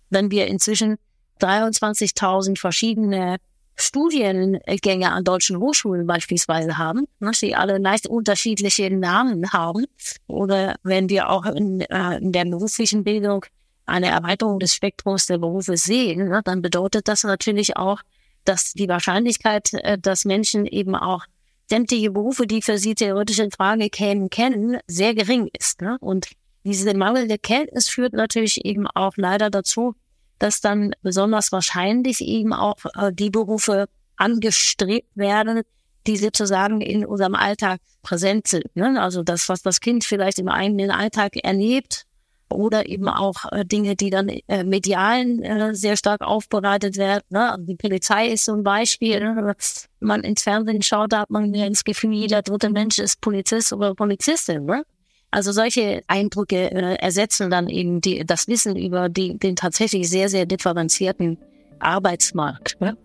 Wenn 0.09 0.31
wir 0.31 0.47
inzwischen 0.47 0.97
23.000 1.41 2.57
verschiedene 2.57 3.37
Studiengänge 3.75 5.11
an 5.11 5.23
deutschen 5.25 5.59
Hochschulen 5.59 6.07
beispielsweise 6.07 6.77
haben, 6.77 7.07
ne, 7.19 7.31
die 7.41 7.55
alle 7.55 7.77
leicht 7.77 8.07
unterschiedliche 8.07 8.89
Namen 8.89 9.51
haben, 9.51 9.85
oder 10.27 10.75
wenn 10.83 11.09
wir 11.09 11.29
auch 11.29 11.45
in, 11.45 11.81
äh, 11.81 12.17
in 12.17 12.31
der 12.31 12.45
beruflichen 12.45 13.03
Bildung 13.03 13.45
eine 13.85 14.07
Erweiterung 14.07 14.59
des 14.59 14.73
Spektrums 14.73 15.25
der 15.25 15.39
Berufe 15.39 15.75
sehen, 15.75 16.29
ne, 16.29 16.41
dann 16.43 16.61
bedeutet 16.61 17.09
das 17.09 17.23
natürlich 17.23 17.75
auch, 17.75 18.01
dass 18.45 18.73
die 18.73 18.87
Wahrscheinlichkeit, 18.87 19.73
äh, 19.73 19.97
dass 19.97 20.23
Menschen 20.23 20.65
eben 20.65 20.95
auch 20.95 21.25
sämtliche 21.67 22.11
Berufe, 22.11 22.47
die 22.47 22.61
für 22.61 22.77
sie 22.77 22.95
theoretisch 22.95 23.39
in 23.39 23.51
Frage 23.51 23.89
kämen, 23.89 24.29
kennen, 24.29 24.77
sehr 24.87 25.13
gering 25.15 25.49
ist. 25.57 25.81
Ne? 25.81 25.97
Und 25.99 26.29
diese 26.63 26.95
mangelnde 26.95 27.37
Kenntnis 27.37 27.89
führt 27.89 28.13
natürlich 28.13 28.65
eben 28.65 28.87
auch 28.87 29.13
leider 29.17 29.49
dazu, 29.49 29.95
dass 30.39 30.61
dann 30.61 30.93
besonders 31.01 31.51
wahrscheinlich 31.51 32.21
eben 32.21 32.53
auch 32.53 32.77
äh, 32.95 33.11
die 33.13 33.29
Berufe 33.29 33.87
angestrebt 34.17 35.09
werden, 35.15 35.61
die 36.07 36.17
sozusagen 36.17 36.81
in 36.81 37.05
unserem 37.05 37.35
Alltag 37.35 37.79
präsent 38.03 38.47
sind. 38.47 38.75
Ne? 38.75 39.01
Also 39.01 39.23
das, 39.23 39.49
was 39.49 39.61
das 39.61 39.79
Kind 39.79 40.03
vielleicht 40.03 40.39
im 40.39 40.49
eigenen 40.49 40.91
Alltag 40.91 41.35
erlebt 41.43 42.05
oder 42.49 42.87
eben 42.87 43.07
auch 43.07 43.51
äh, 43.51 43.65
Dinge, 43.65 43.95
die 43.95 44.09
dann 44.09 44.29
äh, 44.29 44.63
medialen 44.63 45.43
äh, 45.43 45.75
sehr 45.75 45.97
stark 45.97 46.21
aufbereitet 46.21 46.97
werden. 46.97 47.23
Ne? 47.29 47.51
Also 47.51 47.65
die 47.65 47.75
Polizei 47.75 48.27
ist 48.27 48.45
so 48.45 48.53
ein 48.53 48.63
Beispiel. 48.63 49.19
Ne? 49.19 49.35
Wenn 49.35 50.07
man 50.07 50.23
ins 50.23 50.43
Fernsehen 50.43 50.81
schaut, 50.81 51.13
da 51.13 51.21
hat 51.21 51.29
man 51.29 51.51
das 51.51 51.83
Gefühl, 51.83 52.13
jeder 52.13 52.41
dritte 52.41 52.69
Mensch 52.69 52.99
ist 52.99 53.21
Polizist 53.21 53.73
oder 53.73 53.95
Polizistin. 53.95 54.65
Ne? 54.65 54.83
Also 55.31 55.51
solche 55.51 56.01
Eindrücke 56.07 56.71
äh, 56.71 56.95
ersetzen 56.95 57.49
dann 57.49 57.67
eben 57.67 57.99
die, 58.01 58.25
das 58.25 58.47
Wissen 58.47 58.75
über 58.75 59.09
die, 59.09 59.37
den 59.37 59.55
tatsächlich 59.55 60.09
sehr, 60.09 60.29
sehr 60.29 60.45
differenzierten 60.45 61.37
Arbeitsmarkt. 61.79 62.79
Ne? 62.79 62.97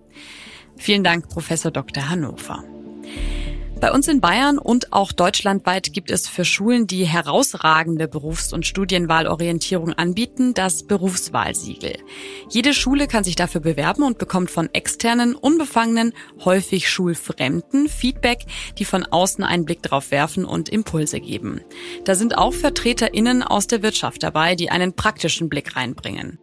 Vielen 0.76 1.04
Dank, 1.04 1.28
Professor 1.28 1.70
Dr. 1.70 2.08
Hannover. 2.08 2.64
Bei 3.80 3.92
uns 3.92 4.08
in 4.08 4.20
Bayern 4.20 4.58
und 4.58 4.92
auch 4.92 5.10
deutschlandweit 5.10 5.94
gibt 5.94 6.10
es 6.10 6.28
für 6.28 6.44
Schulen, 6.44 6.86
die 6.86 7.06
herausragende 7.06 8.08
Berufs- 8.08 8.52
und 8.52 8.66
Studienwahlorientierung 8.66 9.94
anbieten, 9.94 10.52
das 10.52 10.82
Berufswahlsiegel. 10.82 11.96
Jede 12.50 12.74
Schule 12.74 13.06
kann 13.06 13.24
sich 13.24 13.36
dafür 13.36 13.62
bewerben 13.62 14.02
und 14.02 14.18
bekommt 14.18 14.50
von 14.50 14.68
externen, 14.74 15.34
unbefangenen, 15.34 16.12
häufig 16.44 16.90
schulfremden 16.90 17.88
Feedback, 17.88 18.44
die 18.76 18.84
von 18.84 19.06
außen 19.06 19.44
einen 19.44 19.64
Blick 19.64 19.82
drauf 19.82 20.10
werfen 20.10 20.44
und 20.44 20.68
Impulse 20.68 21.18
geben. 21.18 21.62
Da 22.04 22.14
sind 22.14 22.36
auch 22.36 22.52
VertreterInnen 22.52 23.42
aus 23.42 23.66
der 23.66 23.82
Wirtschaft 23.82 24.22
dabei, 24.22 24.56
die 24.56 24.70
einen 24.70 24.92
praktischen 24.92 25.48
Blick 25.48 25.74
reinbringen. 25.74 26.38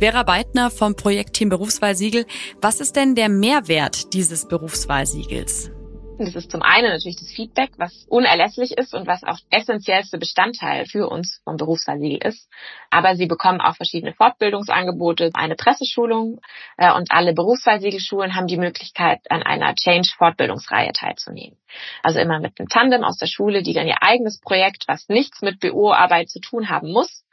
Vera 0.00 0.24
Beitner 0.24 0.72
vom 0.72 0.96
Projektteam 0.96 1.50
Berufswahlsiegel. 1.50 2.26
Was 2.60 2.80
ist 2.80 2.96
denn 2.96 3.14
der 3.14 3.28
Mehrwert 3.28 4.12
dieses 4.12 4.48
Berufswahlsiegels? 4.48 5.70
Das 6.18 6.34
ist 6.34 6.50
zum 6.50 6.62
einen 6.62 6.90
natürlich 6.90 7.16
das 7.16 7.30
Feedback, 7.30 7.70
was 7.76 8.04
unerlässlich 8.08 8.76
ist 8.76 8.92
und 8.92 9.06
was 9.06 9.22
auch 9.22 9.38
essentiellste 9.50 10.18
Bestandteil 10.18 10.84
für 10.86 11.08
uns 11.08 11.40
vom 11.44 11.56
Berufswahlsiegel 11.56 12.18
ist. 12.26 12.50
Aber 12.90 13.14
sie 13.14 13.26
bekommen 13.26 13.60
auch 13.60 13.76
verschiedene 13.76 14.12
Fortbildungsangebote, 14.14 15.30
eine 15.34 15.54
Presseschulung 15.54 16.40
äh, 16.76 16.92
und 16.92 17.12
alle 17.12 17.34
Berufswahlsiegelschulen 17.34 18.34
haben 18.34 18.48
die 18.48 18.56
Möglichkeit, 18.56 19.20
an 19.30 19.44
einer 19.44 19.76
Change-Fortbildungsreihe 19.76 20.92
teilzunehmen. 20.92 21.56
Also 22.02 22.18
immer 22.18 22.40
mit 22.40 22.58
einem 22.58 22.68
Tandem 22.68 23.04
aus 23.04 23.18
der 23.18 23.26
Schule, 23.26 23.62
die 23.62 23.72
dann 23.72 23.86
ihr 23.86 24.02
eigenes 24.02 24.40
Projekt, 24.40 24.84
was 24.88 25.08
nichts 25.08 25.40
mit 25.40 25.60
BO-Arbeit 25.60 26.30
zu 26.30 26.40
tun 26.40 26.68
haben 26.68 26.90
muss, 26.90 27.24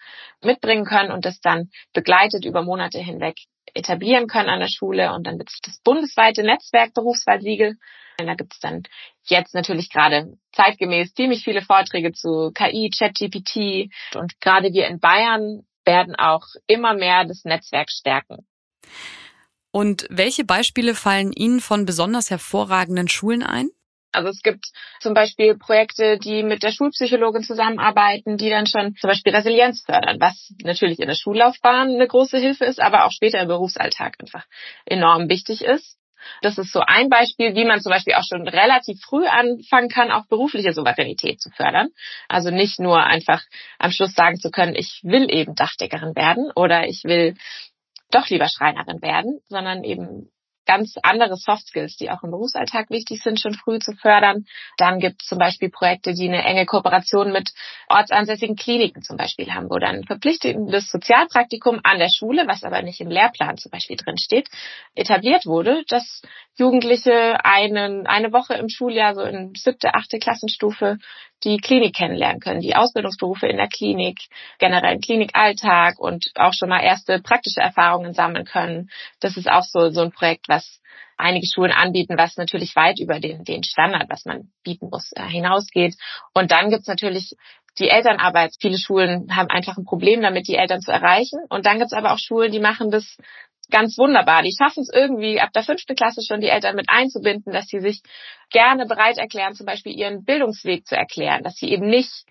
mitbringen 0.43 0.85
können 0.85 1.11
und 1.11 1.25
das 1.25 1.39
dann 1.39 1.71
begleitet 1.93 2.45
über 2.45 2.61
Monate 2.61 2.99
hinweg 2.99 3.35
etablieren 3.75 4.27
können 4.27 4.49
an 4.49 4.59
der 4.59 4.69
Schule. 4.69 5.13
Und 5.13 5.27
dann 5.27 5.37
wird 5.37 5.49
es 5.49 5.59
das 5.61 5.79
bundesweite 5.83 6.41
Netzwerk 6.41 6.93
Berufswahlsiegel 6.95 7.77
da 8.17 8.35
gibt 8.35 8.53
es 8.53 8.59
dann 8.59 8.83
jetzt 9.23 9.53
natürlich 9.53 9.89
gerade 9.89 10.37
zeitgemäß 10.53 11.13
ziemlich 11.13 11.43
viele 11.43 11.61
Vorträge 11.61 12.13
zu 12.13 12.51
KI, 12.53 12.89
ChatGPT 12.89 13.91
und 14.15 14.39
gerade 14.39 14.71
wir 14.71 14.87
in 14.87 14.99
Bayern 14.99 15.65
werden 15.83 16.15
auch 16.15 16.45
immer 16.67 16.93
mehr 16.93 17.25
das 17.25 17.43
Netzwerk 17.43 17.91
stärken. 17.91 18.47
Und 19.71 20.07
welche 20.09 20.45
Beispiele 20.45 20.95
fallen 20.95 21.33
Ihnen 21.33 21.59
von 21.59 21.85
besonders 21.85 22.29
hervorragenden 22.29 23.09
Schulen 23.09 23.43
ein? 23.43 23.69
Also 24.15 24.29
es 24.29 24.41
gibt 24.41 24.65
zum 24.99 25.13
Beispiel 25.13 25.57
Projekte, 25.57 26.17
die 26.17 26.43
mit 26.43 26.63
der 26.63 26.71
Schulpsychologin 26.71 27.43
zusammenarbeiten, 27.43 28.37
die 28.37 28.49
dann 28.49 28.65
schon 28.65 28.95
zum 28.95 29.09
Beispiel 29.09 29.35
Resilienz 29.35 29.83
fördern, 29.85 30.17
was 30.19 30.53
natürlich 30.63 30.99
in 30.99 31.07
der 31.07 31.15
Schullaufbahn 31.15 31.89
eine 31.89 32.07
große 32.07 32.37
Hilfe 32.37 32.65
ist, 32.65 32.79
aber 32.79 33.05
auch 33.05 33.11
später 33.11 33.39
im 33.39 33.47
Berufsalltag 33.47 34.15
einfach 34.19 34.45
enorm 34.85 35.29
wichtig 35.29 35.63
ist. 35.63 35.97
Das 36.41 36.57
ist 36.57 36.71
so 36.71 36.79
ein 36.79 37.09
Beispiel, 37.09 37.55
wie 37.55 37.65
man 37.65 37.81
zum 37.81 37.91
Beispiel 37.91 38.15
auch 38.15 38.23
schon 38.27 38.47
relativ 38.47 38.99
früh 39.01 39.27
anfangen 39.27 39.89
kann, 39.89 40.11
auch 40.11 40.25
berufliche 40.25 40.73
Souveränität 40.73 41.39
zu 41.39 41.49
fördern. 41.51 41.89
Also 42.27 42.49
nicht 42.49 42.79
nur 42.79 43.03
einfach 43.03 43.43
am 43.77 43.91
Schluss 43.91 44.13
sagen 44.13 44.37
zu 44.37 44.49
können, 44.49 44.75
ich 44.75 45.01
will 45.03 45.29
eben 45.29 45.55
Dachdeckerin 45.55 46.15
werden 46.15 46.51
oder 46.55 46.87
ich 46.87 47.03
will 47.03 47.35
doch 48.11 48.29
lieber 48.29 48.47
Schreinerin 48.47 49.01
werden, 49.01 49.39
sondern 49.49 49.83
eben 49.83 50.31
ganz 50.65 50.95
andere 51.03 51.35
Soft 51.35 51.67
Skills, 51.67 51.97
die 51.97 52.09
auch 52.09 52.23
im 52.23 52.31
Berufsalltag 52.31 52.89
wichtig 52.89 53.21
sind, 53.21 53.39
schon 53.39 53.53
früh 53.53 53.79
zu 53.79 53.93
fördern. 53.93 54.45
Dann 54.77 54.99
gibt 54.99 55.21
es 55.21 55.27
zum 55.27 55.37
Beispiel 55.37 55.69
Projekte, 55.69 56.13
die 56.13 56.27
eine 56.27 56.43
enge 56.43 56.65
Kooperation 56.65 57.31
mit 57.31 57.51
ortsansässigen 57.87 58.55
Kliniken 58.55 59.01
zum 59.01 59.17
Beispiel 59.17 59.53
haben, 59.53 59.69
wo 59.69 59.77
dann 59.77 60.03
verpflichtendes 60.03 60.89
Sozialpraktikum 60.91 61.79
an 61.83 61.99
der 61.99 62.09
Schule, 62.09 62.47
was 62.47 62.63
aber 62.63 62.81
nicht 62.81 62.99
im 63.01 63.09
Lehrplan 63.09 63.57
zum 63.57 63.71
Beispiel 63.71 63.97
drin 63.97 64.17
steht, 64.17 64.49
etabliert 64.95 65.45
wurde, 65.45 65.83
dass 65.87 66.21
Jugendliche 66.57 67.43
einen, 67.43 68.07
eine 68.07 68.31
Woche 68.31 68.53
im 68.53 68.69
Schuljahr, 68.69 69.13
so 69.13 69.21
in 69.21 69.53
siebte, 69.55 69.93
achte 69.93 70.19
Klassenstufe, 70.19 70.97
die 71.43 71.57
Klinik 71.57 71.95
kennenlernen 71.95 72.39
können, 72.39 72.61
die 72.61 72.75
Ausbildungsberufe 72.75 73.47
in 73.47 73.57
der 73.57 73.67
Klinik, 73.67 74.19
generell 74.57 74.99
Klinikalltag 74.99 75.99
und 75.99 76.31
auch 76.35 76.53
schon 76.53 76.69
mal 76.69 76.81
erste 76.81 77.19
praktische 77.19 77.59
Erfahrungen 77.59 78.13
sammeln 78.13 78.45
können. 78.45 78.89
Das 79.19 79.35
ist 79.37 79.49
auch 79.49 79.63
so, 79.63 79.89
so 79.89 80.01
ein 80.01 80.11
Projekt, 80.11 80.47
was 80.47 80.81
einige 81.17 81.47
Schulen 81.47 81.71
anbieten, 81.71 82.17
was 82.17 82.37
natürlich 82.37 82.75
weit 82.75 82.99
über 82.99 83.19
den, 83.19 83.43
den 83.43 83.63
Standard, 83.63 84.09
was 84.09 84.25
man 84.25 84.49
bieten 84.63 84.89
muss, 84.89 85.11
äh, 85.15 85.27
hinausgeht. 85.27 85.95
Und 86.33 86.51
dann 86.51 86.69
gibt's 86.69 86.87
natürlich 86.87 87.35
die 87.77 87.89
Elternarbeit. 87.89 88.53
Viele 88.59 88.77
Schulen 88.77 89.35
haben 89.35 89.49
einfach 89.49 89.77
ein 89.77 89.85
Problem 89.85 90.21
damit, 90.21 90.47
die 90.47 90.55
Eltern 90.55 90.81
zu 90.81 90.91
erreichen. 90.91 91.39
Und 91.49 91.65
dann 91.65 91.79
gibt's 91.79 91.93
aber 91.93 92.13
auch 92.13 92.19
Schulen, 92.19 92.51
die 92.51 92.59
machen 92.59 92.91
das 92.91 93.17
ganz 93.69 93.97
wunderbar. 93.97 94.43
Die 94.43 94.55
schaffen 94.57 94.81
es 94.81 94.91
irgendwie 94.93 95.39
ab 95.39 95.51
der 95.53 95.63
fünften 95.63 95.95
Klasse 95.95 96.21
schon, 96.25 96.41
die 96.41 96.49
Eltern 96.49 96.75
mit 96.75 96.89
einzubinden, 96.89 97.53
dass 97.53 97.67
sie 97.67 97.79
sich 97.79 98.01
gerne 98.51 98.85
bereit 98.85 99.17
erklären, 99.17 99.55
zum 99.55 99.65
Beispiel 99.65 99.93
ihren 99.93 100.23
Bildungsweg 100.23 100.85
zu 100.85 100.95
erklären, 100.95 101.43
dass 101.43 101.55
sie 101.55 101.69
eben 101.69 101.87
nicht 101.87 102.25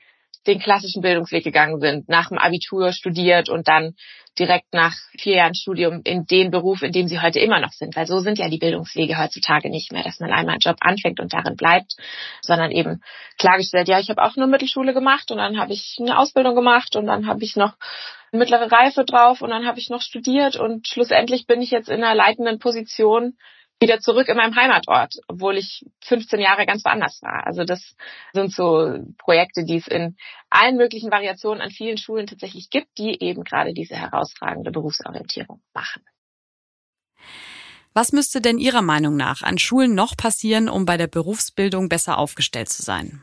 den 0.47 0.59
klassischen 0.59 1.03
Bildungsweg 1.03 1.43
gegangen 1.43 1.81
sind, 1.81 2.09
nach 2.09 2.29
dem 2.29 2.39
Abitur 2.39 2.93
studiert 2.93 3.49
und 3.49 3.67
dann 3.67 3.95
direkt 4.39 4.73
nach 4.75 4.95
vier 5.19 5.37
Jahren 5.37 5.55
Studium 5.55 6.01
in 6.05 6.27
den 6.27 6.51
Beruf, 6.51 6.83
in 6.83 6.93
dem 6.93 7.07
sie 7.07 7.21
heute 7.21 7.39
immer 7.39 7.61
noch 7.61 7.71
sind. 7.71 7.97
Weil 7.97 8.07
so 8.07 8.19
sind 8.19 8.39
ja 8.39 8.49
die 8.49 8.59
Bildungswege 8.59 9.17
heutzutage 9.17 9.71
nicht 9.71 9.93
mehr, 9.93 10.03
dass 10.03 10.21
man 10.21 10.33
einmal 10.33 10.55
einen 10.55 10.61
Job 10.61 10.77
anfängt 10.81 11.21
und 11.21 11.33
darin 11.33 11.57
bleibt, 11.57 11.95
sondern 12.43 12.71
eben 12.73 13.01
klargestellt, 13.39 13.89
ja, 13.89 14.01
ich 14.01 14.11
habe 14.11 14.23
auch 14.23 14.37
nur 14.37 14.49
Mittelschule 14.49 14.93
gemacht 14.93 15.31
und 15.31 15.39
dann 15.39 15.59
habe 15.59 15.73
ich 15.73 15.97
eine 16.01 16.19
Ausbildung 16.19 16.55
gemacht 16.55 16.97
und 16.97 17.07
dann 17.07 17.27
habe 17.27 17.45
ich 17.45 17.57
noch 17.57 17.75
mittlere 18.39 18.71
Reife 18.71 19.05
drauf 19.05 19.43
und 19.43 19.51
dann 19.51 19.67
habe 19.67 19.79
ich 19.79 19.91
noch 19.91 20.03
studiert 20.03 20.57
und 20.57 20.87
schlussendlich 20.87 21.47
bin 21.47 21.63
ich 21.63 21.71
jetzt 21.71 21.89
in 21.89 22.03
einer 22.03 22.15
leitenden 22.15 22.59
Position 22.59 23.37
wieder 23.81 24.01
zurück 24.01 24.29
in 24.29 24.37
meinem 24.37 24.55
Heimatort, 24.55 25.17
obwohl 25.29 25.57
ich 25.59 25.85
15 26.05 26.41
Jahre 26.41 26.65
ganz 26.65 26.85
woanders 26.85 27.21
war. 27.23 27.47
Also 27.47 27.65
das 27.65 27.95
sind 28.33 28.53
so 28.53 28.99
Projekte, 29.19 29.65
die 29.65 29.77
es 29.77 29.89
in 29.89 30.17
allen 30.49 30.77
möglichen 30.77 31.11
Variationen 31.11 31.61
an 31.61 31.71
vielen 31.71 31.99
Schulen 31.99 32.27
tatsächlich 32.27 32.71
gibt, 32.71 32.97
die 32.99 33.21
eben 33.21 33.45
gerade 33.45 33.75
diese 33.75 33.97
herausragende 33.97 34.71
Berufsorientierung 34.71 35.61
machen. 35.75 36.03
Was 37.93 38.13
müsste 38.13 38.41
denn 38.41 38.59
Ihrer 38.59 38.83
Meinung 38.83 39.17
nach 39.17 39.43
an 39.43 39.59
Schulen 39.59 39.95
noch 39.95 40.17
passieren, 40.17 40.69
um 40.69 40.85
bei 40.85 40.97
der 40.97 41.07
Berufsbildung 41.07 41.89
besser 41.89 42.19
aufgestellt 42.19 42.69
zu 42.69 42.83
sein? 42.83 43.23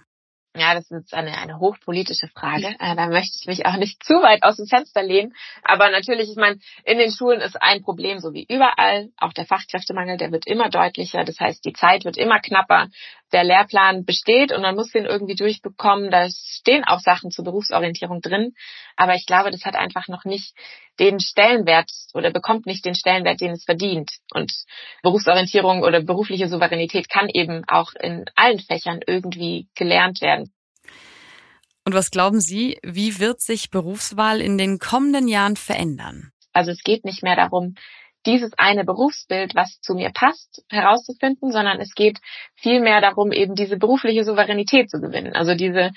Ja, 0.54 0.74
das 0.74 0.84
ist 0.84 0.92
jetzt 0.92 1.14
eine, 1.14 1.38
eine 1.38 1.60
hochpolitische 1.60 2.28
Frage. 2.28 2.76
Äh, 2.78 2.96
da 2.96 3.08
möchte 3.08 3.38
ich 3.40 3.48
mich 3.48 3.66
auch 3.66 3.78
nicht 3.78 4.04
zu 4.04 4.16
weit 4.16 4.44
aus 4.44 4.58
dem 4.58 4.66
Fenster 4.66 5.02
lehnen. 5.02 5.34
Aber 5.64 5.90
natürlich, 5.90 6.30
ich 6.30 6.36
meine, 6.36 6.60
in 6.84 6.98
den 6.98 7.10
Schulen 7.10 7.40
ist 7.40 7.62
ein 7.62 7.82
Problem 7.82 8.20
so 8.20 8.34
wie 8.34 8.46
überall. 8.50 9.10
Auch 9.18 9.32
der 9.32 9.46
Fachkräftemangel, 9.46 10.18
der 10.18 10.34
wird 10.34 10.46
immer 10.48 10.70
deutlicher. 10.70 11.24
Das 11.24 11.40
heißt, 11.40 11.64
die 11.64 11.72
Zeit 11.72 12.04
wird 12.04 12.18
immer 12.18 12.40
knapper. 12.42 12.90
Der 13.34 13.44
Lehrplan 13.44 14.06
besteht 14.06 14.52
und 14.52 14.62
man 14.62 14.76
muss 14.76 14.92
den 14.92 15.06
irgendwie 15.06 15.36
durchbekommen. 15.36 16.12
Da 16.12 16.28
stehen 16.30 16.84
auch 16.84 17.00
Sachen 17.00 17.32
zur 17.32 17.46
Berufsorientierung 17.46 18.22
drin. 18.22 18.54
Aber 18.96 19.16
ich 19.16 19.26
glaube, 19.26 19.52
das 19.52 19.66
hat 19.66 19.76
einfach 19.76 20.08
noch 20.08 20.26
nicht 20.26 20.54
den 21.00 21.20
Stellenwert 21.20 21.90
oder 22.14 22.32
bekommt 22.32 22.66
nicht 22.66 22.86
den 22.86 22.96
Stellenwert, 22.96 23.42
den 23.42 23.52
es 23.52 23.64
verdient. 23.64 24.12
Und 24.34 24.52
Berufsorientierung 25.02 25.84
oder 25.84 26.02
berufliche 26.02 26.48
Souveränität 26.48 27.10
kann 27.10 27.30
eben 27.30 27.64
auch 27.68 27.94
in 28.00 28.26
allen 28.36 28.60
Fächern 28.60 29.00
irgendwie 29.06 29.68
gelernt 29.76 30.22
werden. 30.22 30.52
Und 31.86 31.96
was 31.96 32.12
glauben 32.12 32.40
Sie, 32.40 32.78
wie 32.84 33.20
wird 33.20 33.42
sich 33.42 33.72
Berufswahl 33.72 34.40
in 34.40 34.58
den 34.58 34.78
kommenden 34.78 35.28
Jahren 35.28 35.56
verändern? 35.56 36.32
Also 36.54 36.72
es 36.72 36.84
geht 36.84 37.06
nicht 37.06 37.24
mehr 37.24 37.36
darum, 37.36 37.76
dieses 38.26 38.52
eine 38.58 38.84
Berufsbild, 38.84 39.56
was 39.56 39.80
zu 39.82 39.94
mir 39.94 40.12
passt, 40.12 40.64
herauszufinden, 40.70 41.52
sondern 41.52 41.80
es 41.80 41.94
geht 41.94 42.20
vielmehr 42.56 43.02
darum, 43.02 43.32
eben 43.32 43.56
diese 43.56 43.78
berufliche 43.78 44.24
Souveränität 44.24 44.90
zu 44.90 45.00
gewinnen. 45.00 45.36
Also 45.36 45.56
diese 45.56 45.92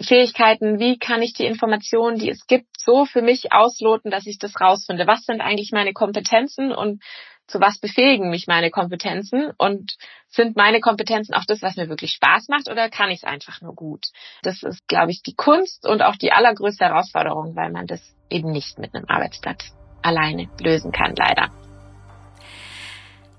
Fähigkeiten, 0.00 0.78
wie 0.78 0.98
kann 0.98 1.22
ich 1.22 1.34
die 1.34 1.46
Informationen, 1.46 2.18
die 2.18 2.28
es 2.28 2.46
gibt, 2.46 2.66
so 2.78 3.04
für 3.04 3.22
mich 3.22 3.52
ausloten, 3.52 4.10
dass 4.10 4.26
ich 4.26 4.38
das 4.38 4.60
rausfinde. 4.60 5.06
Was 5.06 5.24
sind 5.24 5.40
eigentlich 5.40 5.70
meine 5.72 5.92
Kompetenzen 5.92 6.72
und 6.72 7.02
zu 7.46 7.60
was 7.60 7.78
befähigen 7.78 8.30
mich 8.30 8.46
meine 8.46 8.70
Kompetenzen 8.70 9.52
und 9.58 9.96
sind 10.28 10.56
meine 10.56 10.80
Kompetenzen 10.80 11.34
auch 11.34 11.44
das, 11.46 11.60
was 11.62 11.76
mir 11.76 11.90
wirklich 11.90 12.12
Spaß 12.12 12.48
macht 12.48 12.70
oder 12.70 12.88
kann 12.88 13.10
ich 13.10 13.18
es 13.18 13.24
einfach 13.24 13.60
nur 13.60 13.74
gut? 13.74 14.06
Das 14.42 14.62
ist, 14.62 14.88
glaube 14.88 15.10
ich, 15.10 15.22
die 15.22 15.34
Kunst 15.34 15.86
und 15.86 16.02
auch 16.02 16.16
die 16.16 16.32
allergrößte 16.32 16.86
Herausforderung, 16.86 17.54
weil 17.54 17.70
man 17.70 17.86
das 17.86 18.00
eben 18.30 18.50
nicht 18.50 18.78
mit 18.78 18.94
einem 18.94 19.04
Arbeitsblatt 19.08 19.62
alleine 20.04 20.48
lösen 20.60 20.92
kann, 20.92 21.14
leider. 21.16 21.50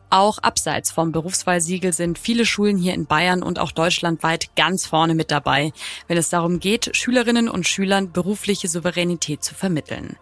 Auch 0.09 0.37
abseits 0.37 0.91
vom 0.91 1.11
Berufswahlsiegel 1.11 1.91
sind 1.91 2.19
viele 2.19 2.45
Schulen 2.45 2.77
hier 2.77 2.93
in 2.93 3.05
Bayern 3.05 3.43
und 3.43 3.59
auch 3.59 3.71
deutschlandweit 3.71 4.55
ganz 4.55 4.85
vorne 4.85 5.15
mit 5.15 5.31
dabei, 5.31 5.73
wenn 6.07 6.17
es 6.17 6.29
darum 6.29 6.59
geht, 6.59 6.95
Schülerinnen 6.95 7.49
und 7.49 7.67
Schülern 7.67 8.11
berufliche 8.11 8.67
Souveränität 8.67 9.43
zu 9.43 9.55
vermitteln. 9.55 10.15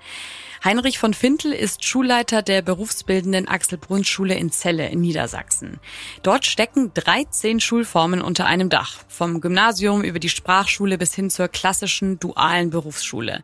Heinrich 0.63 0.97
von 0.97 1.13
Fintel 1.13 1.51
ist 1.51 1.83
Schulleiter 1.83 2.41
der 2.41 2.61
berufsbildenden 2.61 3.49
Axel 3.49 3.77
Brunn 3.77 4.05
Schule 4.05 4.35
in 4.35 4.49
Celle 4.49 4.87
in 4.87 5.01
Niedersachsen. 5.01 5.79
Dort 6.23 6.45
stecken 6.45 6.91
13 6.93 7.59
Schulformen 7.59 8.21
unter 8.21 8.45
einem 8.45 8.69
Dach, 8.69 8.99
vom 9.09 9.41
Gymnasium 9.41 10.03
über 10.03 10.19
die 10.19 10.29
Sprachschule 10.29 10.97
bis 10.97 11.13
hin 11.13 11.29
zur 11.29 11.49
klassischen 11.49 12.17
dualen 12.17 12.69
Berufsschule. 12.69 13.43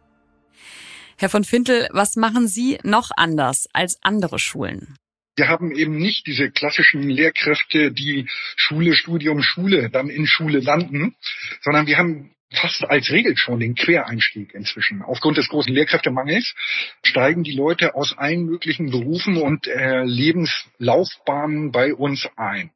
Herr 1.22 1.28
von 1.28 1.44
Fintel, 1.44 1.90
was 1.92 2.16
machen 2.16 2.48
Sie 2.48 2.78
noch 2.84 3.12
anders 3.14 3.68
als 3.74 4.00
andere 4.02 4.40
Schulen? 4.40 4.96
Wir 5.36 5.50
haben 5.50 5.76
eben 5.76 5.98
nicht 5.98 6.26
diese 6.28 6.50
klassischen 6.50 7.10
Lehrkräfte, 7.10 7.92
die 7.92 8.26
Schule, 8.56 8.94
Studium, 8.94 9.44
Schule 9.44 9.90
dann 9.90 10.10
in 10.10 10.26
Schule 10.26 10.60
landen, 10.60 11.18
sondern 11.60 11.88
wir 11.88 11.98
haben 11.98 12.32
fast 12.54 12.86
als 12.86 13.12
Regel 13.12 13.36
schon 13.36 13.60
den 13.60 13.76
Quereinstieg 13.76 14.54
inzwischen. 14.54 15.02
Aufgrund 15.02 15.36
des 15.36 15.50
großen 15.50 15.74
Lehrkräftemangels 15.74 16.56
steigen 17.04 17.44
die 17.44 17.52
Leute 17.52 17.96
aus 17.96 18.18
allen 18.18 18.46
möglichen 18.46 18.90
Berufen 18.90 19.36
und 19.36 19.68
äh, 19.68 20.06
Lebenslaufbahnen 20.06 21.74
bei 21.74 21.94
uns 21.94 22.30
ein. 22.38 22.72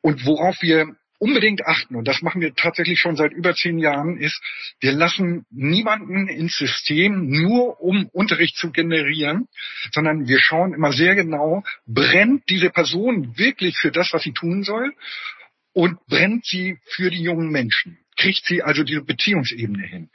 Und 0.00 0.26
worauf 0.26 0.60
wir 0.60 0.96
unbedingt 1.20 1.66
achten, 1.66 1.94
und 1.94 2.08
das 2.08 2.22
machen 2.22 2.40
wir 2.40 2.54
tatsächlich 2.54 2.98
schon 2.98 3.14
seit 3.14 3.32
über 3.32 3.54
zehn 3.54 3.78
Jahren, 3.78 4.16
ist, 4.16 4.40
wir 4.80 4.92
lassen 4.92 5.44
niemanden 5.50 6.26
ins 6.28 6.56
System 6.56 7.28
nur 7.28 7.80
um 7.80 8.08
Unterricht 8.12 8.56
zu 8.56 8.72
generieren, 8.72 9.46
sondern 9.92 10.26
wir 10.26 10.40
schauen 10.40 10.74
immer 10.74 10.92
sehr 10.92 11.14
genau, 11.14 11.62
brennt 11.86 12.48
diese 12.48 12.70
Person 12.70 13.38
wirklich 13.38 13.76
für 13.78 13.92
das, 13.92 14.12
was 14.12 14.22
sie 14.22 14.32
tun 14.32 14.64
soll 14.64 14.92
und 15.72 16.04
brennt 16.06 16.46
sie 16.46 16.78
für 16.86 17.10
die 17.10 17.22
jungen 17.22 17.50
Menschen 17.50 17.98
kriegt 18.20 18.44
sie 18.44 18.62
also 18.62 18.82
diese 18.82 19.00
Beziehungsebene 19.00 19.82
hin. 19.82 20.10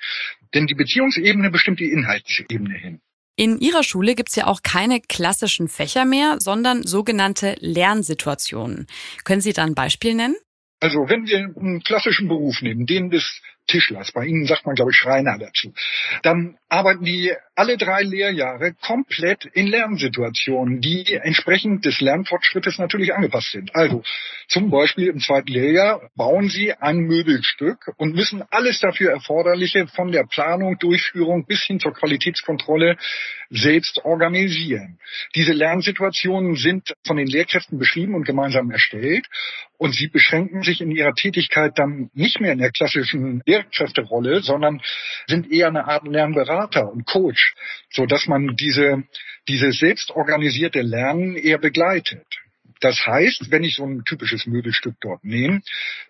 Denn 0.53 0.67
die 0.67 0.75
Beziehungsebene 0.75 1.49
bestimmt 1.49 1.79
die 1.79 1.89
Inhaltsebene 1.89 2.75
hin. 2.75 3.01
In 3.35 3.59
Ihrer 3.59 3.83
Schule 3.83 4.15
gibt's 4.15 4.35
ja 4.35 4.47
auch 4.47 4.61
keine 4.63 5.01
klassischen 5.01 5.67
Fächer 5.67 6.05
mehr, 6.05 6.37
sondern 6.39 6.83
sogenannte 6.83 7.57
Lernsituationen. 7.59 8.87
Können 9.25 9.41
Sie 9.41 9.51
da 9.51 9.63
ein 9.63 9.75
Beispiel 9.75 10.13
nennen? 10.13 10.35
Also 10.79 11.09
wenn 11.09 11.25
wir 11.25 11.37
einen 11.37 11.81
klassischen 11.81 12.27
Beruf 12.27 12.61
nehmen, 12.61 12.85
den 12.85 13.09
des 13.09 13.41
Tischlers, 13.67 14.11
bei 14.11 14.25
Ihnen 14.25 14.45
sagt 14.45 14.65
man, 14.65 14.75
glaube 14.75 14.91
ich, 14.91 14.97
Schreiner 14.97 15.37
dazu, 15.37 15.73
dann 16.21 16.57
arbeiten 16.69 17.03
die 17.03 17.33
alle 17.55 17.77
drei 17.77 18.03
Lehrjahre 18.03 18.73
komplett 18.73 19.45
in 19.45 19.67
Lernsituationen, 19.67 20.81
die 20.81 21.13
entsprechend 21.13 21.85
des 21.85 22.01
Lernfortschrittes 22.01 22.77
natürlich 22.79 23.13
angepasst 23.13 23.51
sind. 23.51 23.73
Also 23.73 24.03
zum 24.47 24.69
Beispiel 24.69 25.07
im 25.07 25.19
zweiten 25.19 25.51
Lehrjahr 25.51 26.09
bauen 26.15 26.49
sie 26.49 26.73
ein 26.73 26.97
Möbelstück 26.97 27.93
und 27.97 28.13
müssen 28.13 28.43
alles 28.51 28.79
dafür 28.79 29.11
Erforderliche 29.11 29.87
von 29.87 30.11
der 30.11 30.25
Planung, 30.25 30.77
Durchführung 30.77 31.45
bis 31.45 31.63
hin 31.63 31.79
zur 31.79 31.93
Qualitätskontrolle 31.93 32.97
selbst 33.49 34.03
organisieren. 34.03 34.99
Diese 35.35 35.53
Lernsituationen 35.53 36.55
sind 36.55 36.93
von 37.05 37.17
den 37.17 37.27
Lehrkräften 37.27 37.77
beschrieben 37.77 38.15
und 38.15 38.25
gemeinsam 38.25 38.69
erstellt 38.71 39.27
und 39.77 39.93
sie 39.93 40.07
beschränken 40.07 40.63
sich 40.63 40.81
in 40.81 40.91
ihrer 40.91 41.13
Tätigkeit 41.13 41.73
dann 41.75 42.09
nicht 42.13 42.39
mehr 42.39 42.53
in 42.53 42.59
der 42.59 42.71
klassischen 42.71 43.41
Lehrkräfterolle, 43.55 44.41
sondern 44.41 44.81
sind 45.27 45.51
eher 45.51 45.67
eine 45.67 45.85
Art 45.85 46.07
Lernberater 46.07 46.91
und 46.91 47.05
Coach, 47.05 47.55
so 47.89 48.05
dass 48.05 48.27
man 48.27 48.55
diese, 48.55 49.03
diese 49.47 49.71
selbstorganisierte 49.71 50.81
Lernen 50.81 51.35
eher 51.35 51.57
begleitet. 51.57 52.25
Das 52.81 53.05
heißt, 53.05 53.51
wenn 53.51 53.63
ich 53.63 53.75
so 53.75 53.85
ein 53.85 54.03
typisches 54.03 54.45
Möbelstück 54.45 54.95
dort 55.01 55.23
nehme, 55.23 55.61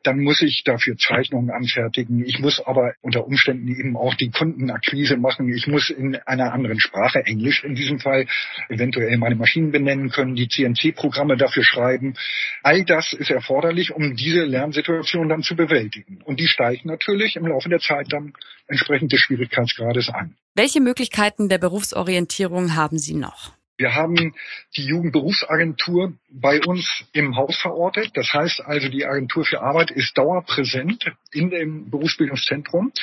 dann 0.03 0.19
muss 0.19 0.41
ich 0.41 0.63
dafür 0.63 0.97
Zeichnungen 0.97 1.51
anfertigen. 1.51 2.25
Ich 2.25 2.39
muss 2.39 2.59
aber 2.59 2.93
unter 3.01 3.25
Umständen 3.25 3.67
eben 3.67 3.95
auch 3.95 4.15
die 4.15 4.31
Kundenakquise 4.31 5.17
machen. 5.17 5.53
Ich 5.53 5.67
muss 5.67 5.89
in 5.89 6.15
einer 6.15 6.53
anderen 6.53 6.79
Sprache, 6.79 7.25
Englisch 7.25 7.63
in 7.63 7.75
diesem 7.75 7.99
Fall, 7.99 8.27
eventuell 8.69 9.17
meine 9.17 9.35
Maschinen 9.35 9.71
benennen 9.71 10.09
können, 10.09 10.35
die 10.35 10.47
CNC-Programme 10.47 11.37
dafür 11.37 11.63
schreiben. 11.63 12.15
All 12.63 12.83
das 12.83 13.13
ist 13.13 13.29
erforderlich, 13.29 13.91
um 13.91 14.15
diese 14.15 14.43
Lernsituation 14.43 15.29
dann 15.29 15.43
zu 15.43 15.55
bewältigen. 15.55 16.21
Und 16.23 16.39
die 16.39 16.47
steigt 16.47 16.85
natürlich 16.85 17.35
im 17.35 17.47
Laufe 17.47 17.69
der 17.69 17.79
Zeit 17.79 18.07
dann 18.09 18.33
entsprechend 18.67 19.11
des 19.11 19.19
Schwierigkeitsgrades 19.19 20.09
an. 20.09 20.35
Welche 20.55 20.81
Möglichkeiten 20.81 21.49
der 21.49 21.57
Berufsorientierung 21.57 22.75
haben 22.75 22.97
Sie 22.97 23.13
noch? 23.13 23.53
Wir 23.77 23.93
haben 23.93 24.33
die 24.77 24.85
Jugendberufsagentur 24.85 26.13
bei 26.29 26.61
uns 26.61 27.03
im 27.11 27.35
Haus 27.35 27.57
verortet. 27.57 28.11
Das 28.13 28.31
heißt 28.33 28.61
also, 28.61 28.87
die 28.87 29.05
Agentur 29.05 29.43
für 29.43 29.61
Arbeit 29.61 29.91
ist 29.91 30.17
dauerpräsent 30.17 31.11
in 31.31 31.49
dem 31.49 31.89
Berufsbildungszentrum, 31.89 32.93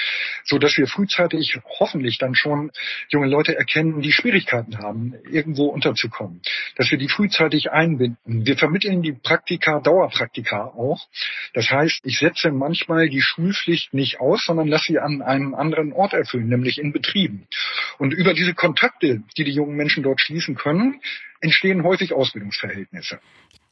so 0.44 0.58
dass 0.58 0.76
wir 0.78 0.86
frühzeitig 0.86 1.58
hoffentlich 1.78 2.16
dann 2.16 2.34
schon 2.34 2.70
junge 3.08 3.26
Leute 3.26 3.56
erkennen, 3.56 4.00
die 4.00 4.12
Schwierigkeiten 4.12 4.78
haben, 4.78 5.14
irgendwo 5.30 5.66
unterzukommen. 5.66 6.40
Dass 6.76 6.90
wir 6.90 6.98
die 6.98 7.08
frühzeitig 7.08 7.70
einbinden. 7.70 8.46
Wir 8.46 8.56
vermitteln 8.56 9.02
die 9.02 9.12
Praktika, 9.12 9.80
Dauerpraktika 9.80 10.64
auch. 10.68 11.06
Das 11.52 11.70
heißt, 11.70 12.00
ich 12.04 12.18
setze 12.18 12.50
manchmal 12.50 13.10
die 13.10 13.20
Schulpflicht 13.20 13.92
nicht 13.92 14.20
aus, 14.20 14.44
sondern 14.46 14.68
lasse 14.68 14.86
sie 14.86 14.98
an 14.98 15.20
einem 15.20 15.54
anderen 15.54 15.92
Ort 15.92 16.14
erfüllen, 16.14 16.48
nämlich 16.48 16.78
in 16.78 16.92
Betrieben. 16.92 17.46
Und 17.98 18.12
über 18.12 18.32
diese 18.32 18.54
Kontakte, 18.54 19.22
die 19.36 19.44
die 19.44 19.52
jungen 19.52 19.76
Menschen 19.76 20.02
dort 20.02 20.20
schließen 20.20 20.56
können, 20.62 21.00
entstehen 21.40 21.82
häufig 21.82 22.12
Ausbildungsverhältnisse. 22.12 23.20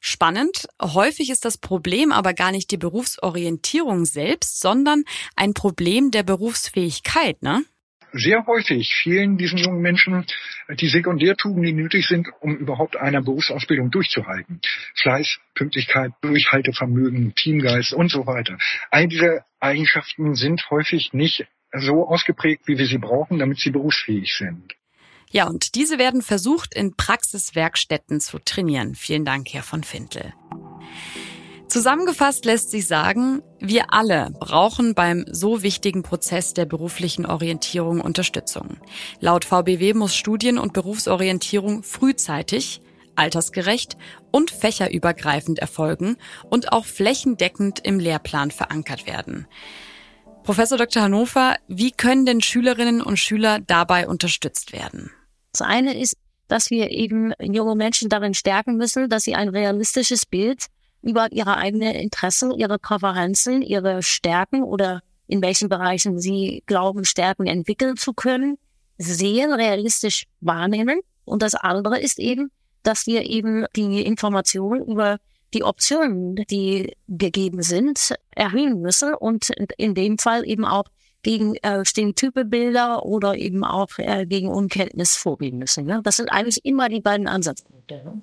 Spannend. 0.00 0.66
Häufig 0.80 1.30
ist 1.30 1.44
das 1.44 1.58
Problem 1.58 2.10
aber 2.10 2.32
gar 2.32 2.52
nicht 2.52 2.70
die 2.70 2.78
Berufsorientierung 2.78 4.06
selbst, 4.06 4.60
sondern 4.60 5.04
ein 5.36 5.52
Problem 5.52 6.10
der 6.10 6.22
Berufsfähigkeit, 6.22 7.42
ne? 7.42 7.64
Sehr 8.12 8.44
häufig 8.46 8.92
fehlen 9.02 9.38
diesen 9.38 9.58
jungen 9.58 9.82
Menschen 9.82 10.26
die 10.68 10.88
Sekundärtugenden, 10.88 11.64
die 11.64 11.82
nötig 11.82 12.08
sind, 12.08 12.28
um 12.40 12.56
überhaupt 12.56 12.96
eine 12.96 13.22
Berufsausbildung 13.22 13.92
durchzuhalten. 13.92 14.60
Fleiß, 14.96 15.38
Pünktlichkeit, 15.54 16.12
Durchhaltevermögen, 16.20 17.34
Teamgeist 17.36 17.92
und 17.92 18.10
so 18.10 18.26
weiter. 18.26 18.58
All 18.90 19.06
diese 19.06 19.44
Eigenschaften 19.60 20.34
sind 20.34 20.68
häufig 20.70 21.12
nicht 21.12 21.46
so 21.72 22.08
ausgeprägt, 22.08 22.66
wie 22.66 22.78
wir 22.78 22.86
sie 22.86 22.98
brauchen, 22.98 23.38
damit 23.38 23.60
sie 23.60 23.70
berufsfähig 23.70 24.34
sind. 24.34 24.74
Ja, 25.30 25.46
und 25.46 25.74
diese 25.76 25.98
werden 25.98 26.22
versucht, 26.22 26.74
in 26.74 26.96
Praxiswerkstätten 26.96 28.20
zu 28.20 28.38
trainieren. 28.40 28.94
Vielen 28.94 29.24
Dank, 29.24 29.48
Herr 29.52 29.62
von 29.62 29.84
Fintel. 29.84 30.34
Zusammengefasst 31.68 32.44
lässt 32.46 32.72
sich 32.72 32.88
sagen, 32.88 33.42
wir 33.60 33.94
alle 33.94 34.32
brauchen 34.40 34.94
beim 34.96 35.24
so 35.30 35.62
wichtigen 35.62 36.02
Prozess 36.02 36.52
der 36.52 36.64
beruflichen 36.64 37.26
Orientierung 37.26 38.00
Unterstützung. 38.00 38.78
Laut 39.20 39.44
VBW 39.44 39.94
muss 39.94 40.16
Studien- 40.16 40.58
und 40.58 40.72
Berufsorientierung 40.72 41.84
frühzeitig, 41.84 42.80
altersgerecht 43.14 43.96
und 44.32 44.50
fächerübergreifend 44.50 45.60
erfolgen 45.60 46.16
und 46.48 46.72
auch 46.72 46.86
flächendeckend 46.86 47.78
im 47.84 48.00
Lehrplan 48.00 48.50
verankert 48.50 49.06
werden. 49.06 49.46
Professor 50.42 50.76
Dr. 50.76 51.04
Hannover, 51.04 51.54
wie 51.68 51.92
können 51.92 52.26
denn 52.26 52.40
Schülerinnen 52.40 53.00
und 53.00 53.18
Schüler 53.18 53.60
dabei 53.60 54.08
unterstützt 54.08 54.72
werden? 54.72 55.12
Das 55.52 55.62
eine 55.62 55.98
ist, 55.98 56.16
dass 56.48 56.70
wir 56.70 56.90
eben 56.90 57.32
junge 57.40 57.76
Menschen 57.76 58.08
darin 58.08 58.34
stärken 58.34 58.76
müssen, 58.76 59.08
dass 59.08 59.24
sie 59.24 59.34
ein 59.34 59.48
realistisches 59.48 60.26
Bild 60.26 60.66
über 61.02 61.30
ihre 61.32 61.56
eigenen 61.56 61.94
Interessen, 61.94 62.50
ihre 62.50 62.78
Präferenzen, 62.78 63.62
ihre 63.62 64.02
Stärken 64.02 64.62
oder 64.62 65.00
in 65.26 65.42
welchen 65.42 65.68
Bereichen 65.68 66.18
sie 66.18 66.62
glauben, 66.66 67.04
Stärken 67.04 67.46
entwickeln 67.46 67.96
zu 67.96 68.12
können, 68.12 68.58
sehr 68.98 69.56
realistisch 69.56 70.24
wahrnehmen. 70.40 71.00
Und 71.24 71.42
das 71.42 71.54
andere 71.54 72.00
ist 72.00 72.18
eben, 72.18 72.50
dass 72.82 73.06
wir 73.06 73.24
eben 73.24 73.64
die 73.76 74.02
Informationen 74.02 74.84
über 74.84 75.18
die 75.54 75.62
Optionen, 75.64 76.36
die 76.50 76.96
gegeben 77.08 77.62
sind, 77.62 78.14
erhöhen 78.30 78.80
müssen 78.80 79.14
und 79.14 79.50
in 79.76 79.94
dem 79.94 80.18
Fall 80.18 80.46
eben 80.46 80.64
auch 80.64 80.84
gegen 81.22 81.56
äh, 81.56 81.84
Stereotype-Bilder 81.84 83.04
oder 83.04 83.36
eben 83.36 83.64
auch 83.64 83.98
äh, 83.98 84.26
gegen 84.26 84.48
Unkenntnis 84.48 85.16
vorgehen 85.16 85.58
müssen. 85.58 85.86
Ne? 85.86 86.00
Das 86.02 86.16
sind 86.16 86.30
eigentlich 86.30 86.64
immer 86.64 86.88
die 86.88 87.00
beiden 87.00 87.26
Ansatzpunkte. 87.26 88.02
Ne? 88.04 88.20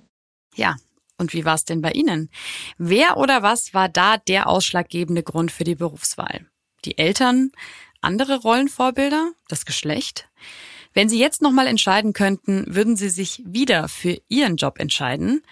Ja, 0.56 0.76
und 1.18 1.34
wie 1.34 1.46
war 1.46 1.56
es 1.56 1.66
denn 1.66 1.82
bei 1.82 1.92
Ihnen? 1.92 2.30
Wer 2.78 3.18
oder 3.18 3.42
was 3.42 3.74
war 3.74 3.90
da 3.90 4.18
der 4.18 4.48
ausschlaggebende 4.48 5.24
Grund 5.24 5.52
für 5.52 5.64
die 5.64 5.76
Berufswahl? 5.76 6.46
Die 6.86 6.98
Eltern, 6.98 7.52
andere 8.02 8.40
Rollenvorbilder, 8.42 9.32
das 9.48 9.66
Geschlecht? 9.66 10.30
Wenn 10.94 11.10
Sie 11.10 11.20
jetzt 11.20 11.42
nochmal 11.42 11.68
entscheiden 11.68 12.14
könnten, 12.14 12.64
würden 12.68 12.96
Sie 12.96 13.10
sich 13.10 13.44
wieder 13.46 13.88
für 13.88 14.20
Ihren 14.30 14.56
Job 14.58 14.80
entscheiden? 14.80 15.44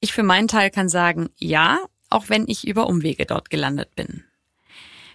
Ich 0.00 0.12
für 0.12 0.22
meinen 0.22 0.48
Teil 0.48 0.70
kann 0.70 0.88
sagen, 0.88 1.30
ja, 1.36 1.78
auch 2.10 2.28
wenn 2.28 2.46
ich 2.48 2.66
über 2.66 2.86
Umwege 2.86 3.26
dort 3.26 3.50
gelandet 3.50 3.94
bin. 3.94 4.24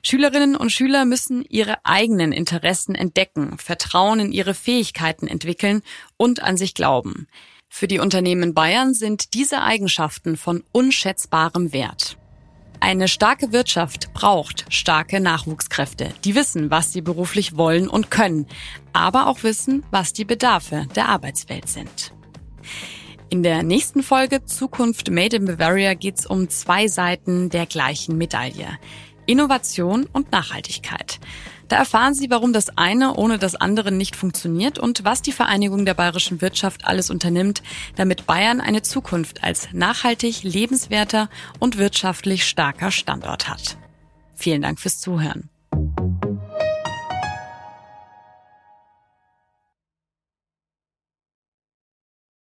Schülerinnen 0.08 0.56
und 0.56 0.72
Schüler 0.72 1.04
müssen 1.04 1.44
ihre 1.50 1.84
eigenen 1.84 2.32
Interessen 2.32 2.96
entdecken, 2.96 3.58
Vertrauen 3.58 4.22
in 4.22 4.32
ihre 4.32 4.54
Fähigkeiten 4.54 5.28
entwickeln 5.28 5.82
und 6.16 6.42
an 6.42 6.56
sich 6.56 6.74
glauben. 6.74 7.28
Für 7.68 7.90
die 7.90 8.00
Unternehmen 8.00 8.54
Bayern 8.54 8.94
sind 8.94 9.34
diese 9.34 9.64
Eigenschaften 9.64 10.38
von 10.38 10.64
unschätzbarem 10.72 11.74
Wert. 11.74 12.18
Eine 12.80 13.10
starke 13.10 13.52
Wirtschaft 13.52 14.14
braucht 14.14 14.64
starke 14.70 15.20
Nachwuchskräfte, 15.20 16.14
die 16.24 16.36
wissen, 16.36 16.72
was 16.72 16.94
sie 16.94 17.02
beruflich 17.02 17.58
wollen 17.58 17.90
und 17.90 18.10
können, 18.10 18.48
aber 18.94 19.28
auch 19.28 19.44
wissen, 19.44 19.84
was 19.92 20.14
die 20.14 20.24
Bedarfe 20.24 20.88
der 20.96 21.10
Arbeitswelt 21.10 21.68
sind. 21.68 22.14
In 23.30 23.44
der 23.44 23.62
nächsten 23.62 24.04
Folge 24.04 24.46
Zukunft 24.46 25.12
Made 25.12 25.36
in 25.36 25.46
Bavaria 25.46 25.96
geht 25.96 26.20
es 26.20 26.26
um 26.26 26.48
zwei 26.48 26.88
Seiten 26.88 27.50
der 27.50 27.66
gleichen 27.66 28.18
Medaille. 28.18 28.80
Innovation 29.28 30.08
und 30.12 30.32
Nachhaltigkeit. 30.32 31.20
Da 31.68 31.76
erfahren 31.76 32.14
Sie, 32.14 32.30
warum 32.30 32.54
das 32.54 32.78
eine 32.78 33.16
ohne 33.16 33.38
das 33.38 33.56
andere 33.56 33.92
nicht 33.92 34.16
funktioniert 34.16 34.80
und 34.80 35.04
was 35.04 35.22
die 35.22 35.32
Vereinigung 35.32 35.86
der 35.86 35.94
bayerischen 35.94 36.42
Wirtschaft 36.42 36.86
alles 36.86 37.10
unternimmt, 37.10 37.62
damit 37.96 38.26
Bayern 38.26 38.62
eine 38.62 38.82
Zukunft 38.82 39.44
als 39.44 39.70
nachhaltig, 39.74 40.44
lebenswerter 40.44 41.30
und 41.60 41.78
wirtschaftlich 41.78 42.48
starker 42.48 42.90
Standort 42.90 43.50
hat. 43.50 43.78
Vielen 44.36 44.62
Dank 44.62 44.80
fürs 44.80 45.00
Zuhören. 45.00 45.50